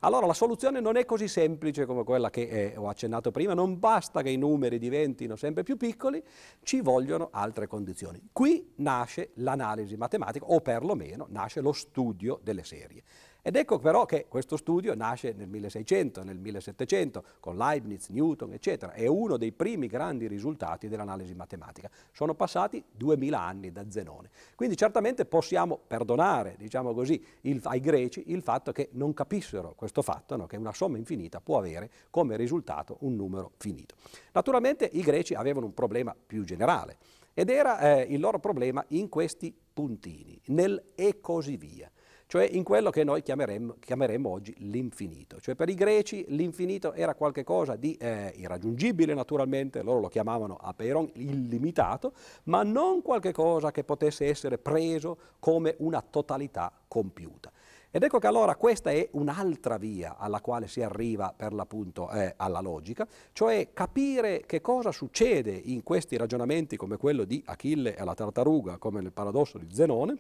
Allora 0.02 0.26
la 0.26 0.32
soluzione 0.32 0.78
non 0.78 0.96
è 0.96 1.04
così 1.04 1.26
semplice 1.26 1.84
come 1.84 2.04
quella 2.04 2.30
che 2.30 2.42
eh, 2.42 2.76
ho 2.76 2.88
accennato 2.88 3.32
prima, 3.32 3.52
non 3.52 3.80
basta 3.80 4.22
che 4.22 4.30
i 4.30 4.36
numeri 4.36 4.78
diventino 4.78 5.34
sempre 5.34 5.64
più 5.64 5.76
piccoli, 5.76 6.22
ci 6.62 6.80
vogliono 6.80 7.30
altre 7.32 7.66
condizioni. 7.66 8.28
Qui 8.32 8.74
nasce 8.76 9.30
l'analisi 9.34 9.96
matematica, 9.96 10.46
o 10.46 10.60
perlomeno 10.60 11.26
nasce 11.30 11.60
lo 11.60 11.72
studio 11.72 12.38
delle 12.44 12.62
serie. 12.62 13.02
Ed 13.40 13.54
ecco 13.54 13.78
però 13.78 14.04
che 14.04 14.26
questo 14.28 14.56
studio 14.56 14.94
nasce 14.94 15.32
nel 15.32 15.48
1600, 15.48 16.24
nel 16.24 16.38
1700, 16.38 17.24
con 17.40 17.56
Leibniz, 17.56 18.08
Newton, 18.08 18.52
eccetera. 18.52 18.92
È 18.92 19.06
uno 19.06 19.36
dei 19.36 19.52
primi 19.52 19.86
grandi 19.86 20.26
risultati 20.26 20.88
dell'analisi 20.88 21.34
matematica. 21.34 21.88
Sono 22.12 22.34
passati 22.34 22.84
2000 22.90 23.40
anni 23.40 23.70
da 23.70 23.88
Zenone. 23.88 24.28
Quindi 24.56 24.76
certamente 24.76 25.24
possiamo 25.24 25.78
perdonare, 25.86 26.56
diciamo 26.58 26.92
così, 26.92 27.24
il, 27.42 27.60
ai 27.62 27.80
greci 27.80 28.24
il 28.32 28.42
fatto 28.42 28.72
che 28.72 28.88
non 28.92 29.14
capissero 29.14 29.72
questo 29.76 30.02
fatto, 30.02 30.36
no? 30.36 30.46
che 30.46 30.56
una 30.56 30.74
somma 30.74 30.98
infinita 30.98 31.40
può 31.40 31.58
avere 31.58 31.90
come 32.10 32.36
risultato 32.36 32.96
un 33.00 33.14
numero 33.14 33.52
finito. 33.56 33.94
Naturalmente 34.32 34.90
i 34.92 35.00
greci 35.00 35.34
avevano 35.34 35.66
un 35.66 35.74
problema 35.74 36.14
più 36.14 36.44
generale 36.44 36.98
ed 37.34 37.50
era 37.50 37.78
eh, 37.78 38.02
il 38.12 38.18
loro 38.18 38.40
problema 38.40 38.84
in 38.88 39.08
questi 39.08 39.54
puntini, 39.72 40.40
nel 40.46 40.90
e 40.96 41.20
così 41.20 41.56
via 41.56 41.88
cioè 42.28 42.46
in 42.52 42.62
quello 42.62 42.90
che 42.90 43.04
noi 43.04 43.22
chiameremmo, 43.22 43.76
chiameremmo 43.80 44.28
oggi 44.28 44.54
l'infinito. 44.58 45.40
Cioè 45.40 45.54
per 45.54 45.70
i 45.70 45.74
greci 45.74 46.26
l'infinito 46.28 46.92
era 46.92 47.14
qualcosa 47.14 47.74
di 47.74 47.94
eh, 47.94 48.34
irraggiungibile 48.36 49.14
naturalmente, 49.14 49.82
loro 49.82 50.00
lo 50.00 50.08
chiamavano 50.08 50.58
apeiron, 50.60 51.10
illimitato, 51.14 52.12
ma 52.44 52.62
non 52.62 53.00
qualcosa 53.00 53.70
che 53.70 53.82
potesse 53.82 54.26
essere 54.26 54.58
preso 54.58 55.16
come 55.40 55.74
una 55.78 56.02
totalità 56.02 56.70
compiuta. 56.86 57.50
Ed 57.90 58.02
ecco 58.02 58.18
che 58.18 58.26
allora 58.26 58.56
questa 58.56 58.90
è 58.90 59.08
un'altra 59.12 59.78
via 59.78 60.18
alla 60.18 60.42
quale 60.42 60.68
si 60.68 60.82
arriva 60.82 61.32
per 61.34 61.54
l'appunto 61.54 62.10
eh, 62.10 62.34
alla 62.36 62.60
logica, 62.60 63.08
cioè 63.32 63.70
capire 63.72 64.42
che 64.44 64.60
cosa 64.60 64.92
succede 64.92 65.52
in 65.52 65.82
questi 65.82 66.18
ragionamenti 66.18 66.76
come 66.76 66.98
quello 66.98 67.24
di 67.24 67.42
Achille 67.46 67.96
e 67.96 68.04
la 68.04 68.12
tartaruga, 68.12 68.76
come 68.76 69.00
nel 69.00 69.12
paradosso 69.12 69.56
di 69.56 69.68
Zenone, 69.72 70.18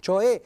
cioè 0.00 0.40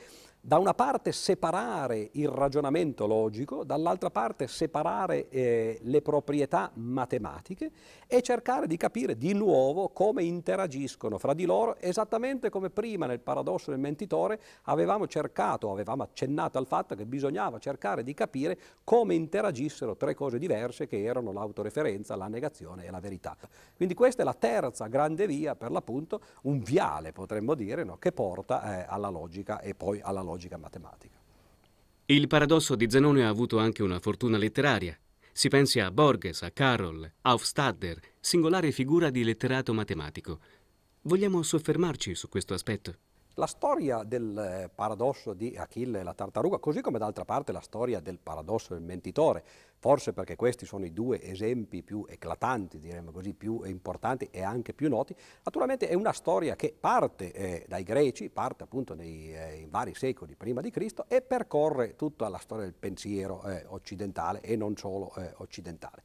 da 0.46 0.58
una 0.58 0.74
parte 0.74 1.10
separare 1.10 2.10
il 2.12 2.28
ragionamento 2.28 3.08
logico, 3.08 3.64
dall'altra 3.64 4.10
parte 4.10 4.46
separare 4.46 5.28
eh, 5.28 5.80
le 5.82 6.02
proprietà 6.02 6.70
matematiche 6.74 7.72
e 8.06 8.22
cercare 8.22 8.68
di 8.68 8.76
capire 8.76 9.18
di 9.18 9.32
nuovo 9.32 9.88
come 9.88 10.22
interagiscono 10.22 11.18
fra 11.18 11.34
di 11.34 11.46
loro, 11.46 11.76
esattamente 11.80 12.48
come 12.48 12.70
prima 12.70 13.06
nel 13.06 13.18
paradosso 13.18 13.72
del 13.72 13.80
mentitore 13.80 14.38
avevamo 14.66 15.08
cercato, 15.08 15.72
avevamo 15.72 16.04
accennato 16.04 16.58
al 16.58 16.68
fatto 16.68 16.94
che 16.94 17.06
bisognava 17.06 17.58
cercare 17.58 18.04
di 18.04 18.14
capire 18.14 18.56
come 18.84 19.16
interagissero 19.16 19.96
tre 19.96 20.14
cose 20.14 20.38
diverse 20.38 20.86
che 20.86 21.02
erano 21.02 21.32
l'autoreferenza, 21.32 22.14
la 22.14 22.28
negazione 22.28 22.84
e 22.84 22.92
la 22.92 23.00
verità. 23.00 23.36
Quindi 23.74 23.94
questa 23.94 24.22
è 24.22 24.24
la 24.24 24.32
terza 24.32 24.86
grande 24.86 25.26
via, 25.26 25.56
per 25.56 25.72
l'appunto, 25.72 26.20
un 26.42 26.60
viale 26.60 27.10
potremmo 27.10 27.54
dire, 27.54 27.82
no, 27.82 27.96
che 27.96 28.12
porta 28.12 28.84
eh, 28.84 28.86
alla 28.88 29.08
logica 29.08 29.58
e 29.58 29.74
poi 29.74 30.00
alla 30.00 30.20
logica 30.20 30.34
logica 30.36 30.58
matematica. 30.58 31.18
Il 32.06 32.28
paradosso 32.28 32.76
di 32.76 32.88
Zenone 32.88 33.24
ha 33.24 33.28
avuto 33.28 33.58
anche 33.58 33.82
una 33.82 33.98
fortuna 33.98 34.36
letteraria. 34.36 34.96
Si 35.32 35.48
pensi 35.48 35.80
a 35.80 35.90
Borges, 35.90 36.42
a 36.42 36.50
Carroll, 36.50 37.10
a 37.22 37.32
Hofstadter, 37.32 37.98
singolare 38.20 38.70
figura 38.70 39.10
di 39.10 39.24
letterato 39.24 39.72
matematico. 39.74 40.40
Vogliamo 41.02 41.42
soffermarci 41.42 42.14
su 42.14 42.28
questo 42.28 42.54
aspetto? 42.54 42.98
La 43.38 43.46
storia 43.46 44.02
del 44.02 44.34
eh, 44.38 44.70
paradosso 44.74 45.34
di 45.34 45.54
Achille 45.58 46.00
e 46.00 46.02
la 46.02 46.14
tartaruga, 46.14 46.56
così 46.56 46.80
come 46.80 46.98
d'altra 46.98 47.26
parte 47.26 47.52
la 47.52 47.60
storia 47.60 48.00
del 48.00 48.18
paradosso 48.18 48.72
del 48.72 48.82
mentitore, 48.82 49.44
forse 49.78 50.14
perché 50.14 50.36
questi 50.36 50.64
sono 50.64 50.86
i 50.86 50.92
due 50.94 51.22
esempi 51.22 51.82
più 51.82 52.06
eclatanti, 52.08 52.80
diremmo 52.80 53.10
così, 53.10 53.34
più 53.34 53.60
importanti 53.64 54.30
e 54.30 54.42
anche 54.42 54.72
più 54.72 54.88
noti, 54.88 55.14
naturalmente 55.44 55.86
è 55.86 55.92
una 55.92 56.14
storia 56.14 56.56
che 56.56 56.74
parte 56.80 57.30
eh, 57.32 57.66
dai 57.68 57.82
greci, 57.82 58.30
parte 58.30 58.64
appunto 58.64 58.94
nei 58.94 59.34
eh, 59.34 59.66
vari 59.68 59.94
secoli 59.94 60.34
prima 60.34 60.62
di 60.62 60.70
Cristo 60.70 61.04
e 61.06 61.20
percorre 61.20 61.94
tutta 61.94 62.30
la 62.30 62.38
storia 62.38 62.64
del 62.64 62.72
pensiero 62.72 63.42
eh, 63.42 63.66
occidentale 63.68 64.40
e 64.40 64.56
non 64.56 64.78
solo 64.78 65.14
eh, 65.14 65.34
occidentale. 65.36 66.02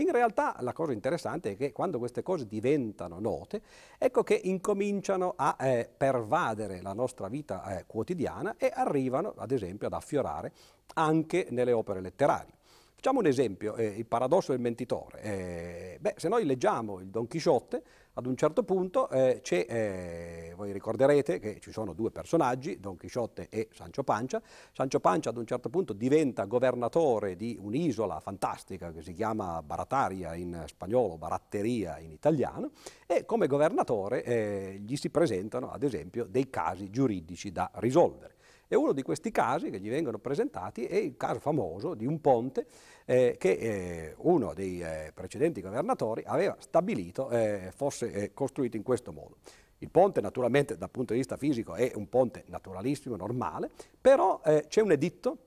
In 0.00 0.12
realtà 0.12 0.56
la 0.60 0.72
cosa 0.72 0.92
interessante 0.92 1.50
è 1.50 1.56
che 1.56 1.72
quando 1.72 1.98
queste 1.98 2.22
cose 2.22 2.46
diventano 2.46 3.20
note, 3.20 3.60
ecco 3.98 4.22
che 4.22 4.40
incominciano 4.44 5.34
a 5.36 5.56
eh, 5.60 5.90
pervadere 5.94 6.80
la 6.80 6.94
nostra 6.94 7.28
vita 7.28 7.78
eh, 7.78 7.84
quotidiana 7.86 8.54
e 8.56 8.72
arrivano 8.74 9.34
ad 9.36 9.50
esempio 9.50 9.88
ad 9.88 9.92
affiorare 9.92 10.52
anche 10.94 11.48
nelle 11.50 11.72
opere 11.72 12.00
letterarie. 12.00 12.54
Facciamo 12.94 13.18
un 13.18 13.26
esempio, 13.26 13.76
eh, 13.76 13.84
il 13.84 14.06
paradosso 14.06 14.52
del 14.52 14.60
mentitore. 14.62 15.20
Eh, 15.20 15.98
beh, 16.00 16.14
se 16.16 16.28
noi 16.28 16.46
leggiamo 16.46 16.98
il 17.00 17.08
Don 17.08 17.26
Chisciotte, 17.26 17.82
ad 18.14 18.26
un 18.26 18.36
certo 18.36 18.64
punto 18.64 19.08
eh, 19.08 19.40
eh, 19.48 20.52
voi 20.56 20.72
ricorderete 20.72 21.38
che 21.38 21.58
ci 21.60 21.70
sono 21.70 21.92
due 21.92 22.10
personaggi, 22.10 22.80
Don 22.80 22.96
Chisciotte 22.96 23.48
e 23.48 23.68
Sancho 23.72 24.02
Pancia. 24.02 24.42
Sancho 24.72 24.98
Pancia 25.00 25.30
ad 25.30 25.36
un 25.36 25.46
certo 25.46 25.68
punto 25.68 25.92
diventa 25.92 26.44
governatore 26.44 27.36
di 27.36 27.56
un'isola 27.60 28.18
fantastica 28.20 28.90
che 28.90 29.02
si 29.02 29.12
chiama 29.12 29.62
Barataria 29.62 30.34
in 30.34 30.64
spagnolo, 30.66 31.18
Baratteria 31.18 31.98
in 31.98 32.10
italiano, 32.10 32.72
e 33.06 33.24
come 33.24 33.46
governatore 33.46 34.24
eh, 34.24 34.80
gli 34.84 34.96
si 34.96 35.10
presentano 35.10 35.70
ad 35.70 35.82
esempio 35.82 36.24
dei 36.24 36.50
casi 36.50 36.90
giuridici 36.90 37.52
da 37.52 37.70
risolvere. 37.74 38.38
E 38.72 38.76
uno 38.76 38.92
di 38.92 39.02
questi 39.02 39.32
casi 39.32 39.68
che 39.68 39.80
gli 39.80 39.88
vengono 39.88 40.18
presentati 40.18 40.84
è 40.84 40.94
il 40.94 41.16
caso 41.16 41.40
famoso 41.40 41.94
di 41.94 42.06
un 42.06 42.20
ponte 42.20 42.66
eh, 43.10 43.34
che 43.38 43.50
eh, 43.50 44.14
uno 44.18 44.54
dei 44.54 44.80
eh, 44.80 45.10
precedenti 45.12 45.60
governatori 45.60 46.22
aveva 46.24 46.56
stabilito 46.60 47.28
eh, 47.30 47.72
fosse 47.74 48.12
eh, 48.12 48.32
costruito 48.32 48.76
in 48.76 48.84
questo 48.84 49.10
modo. 49.10 49.38
Il 49.78 49.90
ponte 49.90 50.20
naturalmente 50.20 50.76
dal 50.76 50.90
punto 50.90 51.12
di 51.12 51.18
vista 51.18 51.36
fisico 51.36 51.74
è 51.74 51.90
un 51.96 52.08
ponte 52.08 52.44
naturalissimo, 52.46 53.16
normale, 53.16 53.68
però 54.00 54.40
eh, 54.44 54.66
c'è 54.68 54.80
un 54.80 54.92
editto 54.92 55.38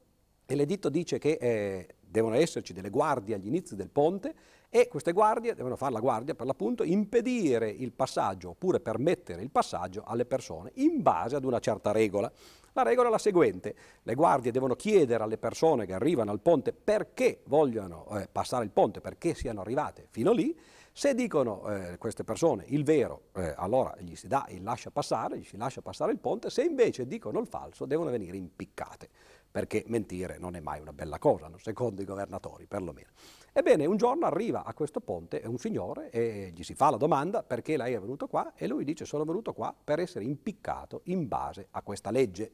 e 0.45 0.55
l'editto 0.55 0.89
dice 0.89 1.19
che 1.19 1.87
devono 2.01 2.35
esserci 2.35 2.73
delle 2.73 2.89
guardie 2.89 3.35
agli 3.35 3.47
inizi 3.47 3.77
del 3.77 3.87
ponte 3.87 4.35
e 4.75 4.87
queste 4.87 5.11
guardie 5.11 5.53
devono 5.53 5.75
fare 5.75 5.93
la 5.93 5.99
guardia 5.99 6.33
per 6.33 6.47
l'appunto, 6.47 6.81
impedire 6.81 7.69
il 7.69 7.91
passaggio 7.91 8.49
oppure 8.49 8.79
permettere 8.79 9.43
il 9.43 9.51
passaggio 9.51 10.01
alle 10.03 10.25
persone 10.25 10.71
in 10.77 11.03
base 11.03 11.35
ad 11.35 11.45
una 11.45 11.59
certa 11.59 11.91
regola. 11.91 12.31
La 12.71 12.81
regola 12.81 13.09
è 13.09 13.11
la 13.11 13.19
seguente, 13.19 13.75
le 14.01 14.15
guardie 14.15 14.49
devono 14.49 14.73
chiedere 14.75 15.23
alle 15.23 15.37
persone 15.37 15.85
che 15.85 15.93
arrivano 15.93 16.31
al 16.31 16.39
ponte 16.39 16.73
perché 16.73 17.41
vogliono 17.45 18.07
eh, 18.17 18.27
passare 18.31 18.63
il 18.63 18.71
ponte, 18.71 18.99
perché 18.99 19.35
siano 19.35 19.61
arrivate 19.61 20.07
fino 20.09 20.31
lì, 20.31 20.59
se 20.91 21.13
dicono 21.13 21.69
eh, 21.69 21.99
queste 21.99 22.23
persone 22.23 22.65
il 22.69 22.83
vero, 22.83 23.25
eh, 23.35 23.53
allora 23.55 23.93
gli 23.99 24.15
si 24.15 24.27
dà 24.27 24.47
il 24.49 24.63
lascia 24.63 24.89
passare, 24.89 25.37
gli 25.37 25.43
si 25.43 25.55
lascia 25.55 25.83
passare 25.83 26.11
il 26.11 26.17
ponte, 26.17 26.49
se 26.49 26.63
invece 26.63 27.05
dicono 27.05 27.39
il 27.39 27.45
falso 27.45 27.85
devono 27.85 28.09
venire 28.09 28.37
impiccate, 28.37 29.07
perché 29.51 29.83
mentire 29.85 30.39
non 30.39 30.55
è 30.55 30.59
mai 30.61 30.79
una 30.79 30.93
bella 30.93 31.19
cosa, 31.19 31.47
secondo 31.57 32.01
i 32.01 32.05
governatori 32.05 32.65
perlomeno. 32.65 33.11
Ebbene, 33.55 33.85
un 33.85 33.97
giorno 33.97 34.25
arriva 34.25 34.63
a 34.63 34.73
questo 34.73 34.99
ponte 34.99 35.43
un 35.45 35.59
signore 35.59 36.09
e 36.09 36.51
gli 36.55 36.63
si 36.63 36.73
fa 36.73 36.89
la 36.89 36.97
domanda 36.97 37.43
perché 37.43 37.77
lei 37.77 37.93
è 37.93 37.99
venuto 37.99 38.25
qua 38.25 38.53
e 38.55 38.65
lui 38.65 38.83
dice 38.83 39.05
sono 39.05 39.25
venuto 39.25 39.53
qua 39.53 39.71
per 39.83 39.99
essere 39.99 40.25
impiccato 40.25 41.01
in 41.05 41.27
base 41.27 41.67
a 41.69 41.83
questa 41.83 42.09
legge. 42.09 42.51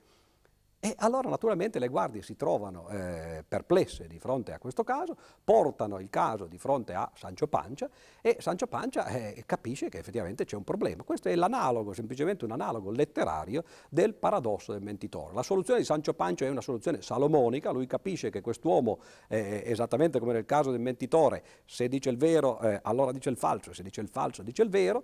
E 0.82 0.94
allora 1.00 1.28
naturalmente 1.28 1.78
le 1.78 1.90
guardie 1.90 2.22
si 2.22 2.38
trovano 2.38 2.88
eh, 2.88 3.44
perplesse 3.46 4.08
di 4.08 4.18
fronte 4.18 4.54
a 4.54 4.60
questo 4.60 4.86
caso, 4.86 5.18
portano 5.44 6.00
il 6.00 6.10
caso 6.10 6.48
di 6.48 6.58
fronte 6.58 6.94
a 6.94 7.12
Sancio 7.16 7.48
Pancia 7.48 7.90
e 8.22 8.38
Sancio 8.40 8.66
Pancia 8.66 9.06
eh, 9.08 9.44
capisce 9.46 9.90
che 9.90 9.98
effettivamente 9.98 10.46
c'è 10.46 10.56
un 10.56 10.64
problema. 10.64 11.04
Questo 11.04 11.28
è 11.28 11.36
l'analogo, 11.36 11.92
semplicemente 11.92 12.46
un 12.46 12.52
analogo 12.52 12.92
letterario 12.92 13.66
del 13.90 14.14
paradosso 14.14 14.72
del 14.72 14.82
mentitore. 14.82 15.34
La 15.34 15.44
soluzione 15.44 15.82
di 15.82 15.86
Sancio 15.86 16.14
Pancia 16.14 16.46
è 16.46 16.50
una 16.50 16.62
soluzione 16.62 17.02
salomonica, 17.02 17.72
lui 17.72 17.86
capisce 17.86 18.30
che 18.30 18.40
quest'uomo, 18.40 19.00
eh, 19.28 19.64
esattamente 19.66 20.18
come 20.18 20.32
nel 20.32 20.46
caso 20.46 20.72
del 20.72 20.80
mentitore, 20.80 21.44
se 21.66 21.90
dice 21.90 22.10
il 22.10 22.18
vero 22.18 22.58
eh, 22.62 22.80
allora 22.84 23.12
dice 23.12 23.30
il 23.30 23.36
falso, 23.36 23.74
se 23.74 23.84
dice 23.84 24.00
il 24.00 24.08
falso 24.08 24.44
dice 24.44 24.62
il 24.62 24.70
vero, 24.70 25.04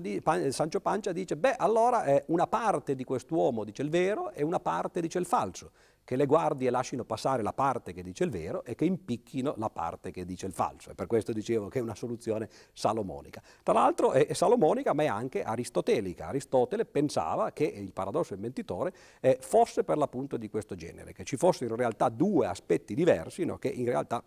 di, 0.00 0.22
Pan, 0.22 0.50
Sancio 0.50 0.80
Pancia 0.80 1.12
dice 1.12 1.36
beh 1.36 1.56
allora 1.56 2.04
eh, 2.04 2.24
una 2.28 2.46
parte 2.46 2.94
di 2.94 3.04
quest'uomo 3.04 3.64
dice 3.64 3.82
il 3.82 3.90
vero 3.90 4.30
e 4.32 4.42
una 4.42 4.60
parte 4.60 5.02
di 5.02 5.08
dice 5.10 5.18
il 5.18 5.26
falso, 5.26 5.72
che 6.04 6.14
le 6.16 6.24
guardie 6.26 6.70
lasciano 6.70 7.04
passare 7.04 7.42
la 7.42 7.52
parte 7.52 7.92
che 7.92 8.02
dice 8.02 8.24
il 8.24 8.30
vero 8.30 8.64
e 8.64 8.74
che 8.74 8.84
impicchino 8.84 9.54
la 9.58 9.70
parte 9.70 10.10
che 10.10 10.24
dice 10.24 10.46
il 10.46 10.52
falso. 10.52 10.90
E 10.90 10.94
per 10.94 11.06
questo 11.06 11.32
dicevo 11.32 11.68
che 11.68 11.78
è 11.78 11.82
una 11.82 11.94
soluzione 11.94 12.48
salomonica. 12.72 13.42
Tra 13.62 13.74
l'altro 13.74 14.12
è 14.12 14.32
salomonica 14.32 14.92
ma 14.92 15.02
è 15.02 15.06
anche 15.06 15.42
aristotelica. 15.42 16.28
Aristotele 16.28 16.84
pensava 16.84 17.52
che 17.52 17.64
il 17.64 17.92
paradosso 17.92 18.34
del 18.34 18.42
mentitore 18.42 18.92
fosse 19.40 19.84
per 19.84 19.98
l'appunto 19.98 20.36
di 20.36 20.48
questo 20.48 20.74
genere, 20.74 21.12
che 21.12 21.24
ci 21.24 21.36
fossero 21.36 21.74
in 21.74 21.76
realtà 21.80 22.08
due 22.08 22.46
aspetti 22.46 22.94
diversi 22.94 23.44
no, 23.44 23.58
che 23.58 23.68
in 23.68 23.84
realtà 23.84 24.22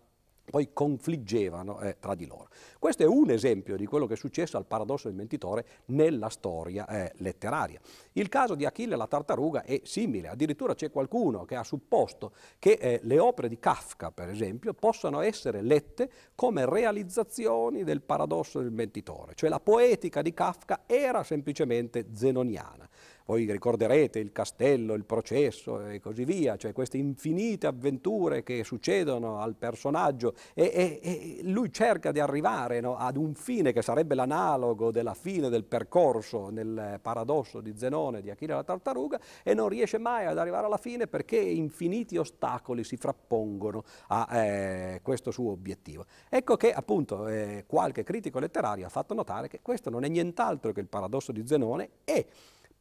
poi 0.50 0.72
confliggevano 0.72 1.80
eh, 1.80 1.96
tra 1.98 2.14
di 2.14 2.26
loro. 2.26 2.48
Questo 2.78 3.02
è 3.02 3.06
un 3.06 3.30
esempio 3.30 3.76
di 3.76 3.86
quello 3.86 4.06
che 4.06 4.14
è 4.14 4.16
successo 4.16 4.56
al 4.56 4.66
paradosso 4.66 5.08
del 5.08 5.16
mentitore 5.16 5.64
nella 5.86 6.28
storia 6.28 6.86
eh, 6.86 7.12
letteraria. 7.16 7.80
Il 8.12 8.28
caso 8.28 8.54
di 8.54 8.64
Achille 8.64 8.94
e 8.94 8.96
la 8.96 9.06
tartaruga 9.06 9.62
è 9.62 9.80
simile, 9.84 10.28
addirittura 10.28 10.74
c'è 10.74 10.90
qualcuno 10.90 11.44
che 11.44 11.56
ha 11.56 11.64
supposto 11.64 12.32
che 12.58 12.72
eh, 12.72 13.00
le 13.02 13.18
opere 13.18 13.48
di 13.48 13.58
Kafka, 13.58 14.10
per 14.10 14.28
esempio, 14.28 14.74
possano 14.74 15.20
essere 15.20 15.62
lette 15.62 16.10
come 16.34 16.66
realizzazioni 16.66 17.84
del 17.84 18.02
paradosso 18.02 18.60
del 18.60 18.70
mentitore, 18.70 19.34
cioè 19.34 19.48
la 19.48 19.60
poetica 19.60 20.22
di 20.22 20.32
Kafka 20.34 20.82
era 20.86 21.22
semplicemente 21.22 22.06
zenoniana. 22.12 22.88
Voi 23.26 23.50
ricorderete 23.50 24.18
il 24.18 24.32
castello, 24.32 24.92
il 24.92 25.06
processo 25.06 25.86
e 25.86 25.98
così 25.98 26.26
via, 26.26 26.56
cioè 26.56 26.72
queste 26.74 26.98
infinite 26.98 27.66
avventure 27.66 28.42
che 28.42 28.64
succedono 28.64 29.40
al 29.40 29.54
personaggio 29.54 30.34
e, 30.52 30.70
e, 30.74 31.00
e 31.02 31.40
lui 31.44 31.72
cerca 31.72 32.12
di 32.12 32.20
arrivare 32.20 32.80
no, 32.80 32.98
ad 32.98 33.16
un 33.16 33.34
fine 33.34 33.72
che 33.72 33.80
sarebbe 33.80 34.14
l'analogo 34.14 34.90
della 34.90 35.14
fine 35.14 35.48
del 35.48 35.64
percorso 35.64 36.50
nel 36.50 36.98
paradosso 37.00 37.62
di 37.62 37.72
Zenone 37.74 38.20
di 38.20 38.28
Achille 38.28 38.52
la 38.52 38.62
tartaruga 38.62 39.18
e 39.42 39.54
non 39.54 39.70
riesce 39.70 39.96
mai 39.96 40.26
ad 40.26 40.36
arrivare 40.36 40.66
alla 40.66 40.76
fine 40.76 41.06
perché 41.06 41.38
infiniti 41.38 42.18
ostacoli 42.18 42.84
si 42.84 42.98
frappongono 42.98 43.84
a 44.08 44.36
eh, 44.36 45.00
questo 45.02 45.30
suo 45.30 45.52
obiettivo. 45.52 46.04
Ecco 46.28 46.58
che 46.58 46.74
appunto 46.74 47.26
eh, 47.28 47.64
qualche 47.66 48.02
critico 48.02 48.38
letterario 48.38 48.84
ha 48.84 48.90
fatto 48.90 49.14
notare 49.14 49.48
che 49.48 49.60
questo 49.62 49.88
non 49.88 50.04
è 50.04 50.08
nient'altro 50.08 50.72
che 50.72 50.80
il 50.80 50.88
paradosso 50.88 51.32
di 51.32 51.46
Zenone 51.46 51.88
e 52.04 52.26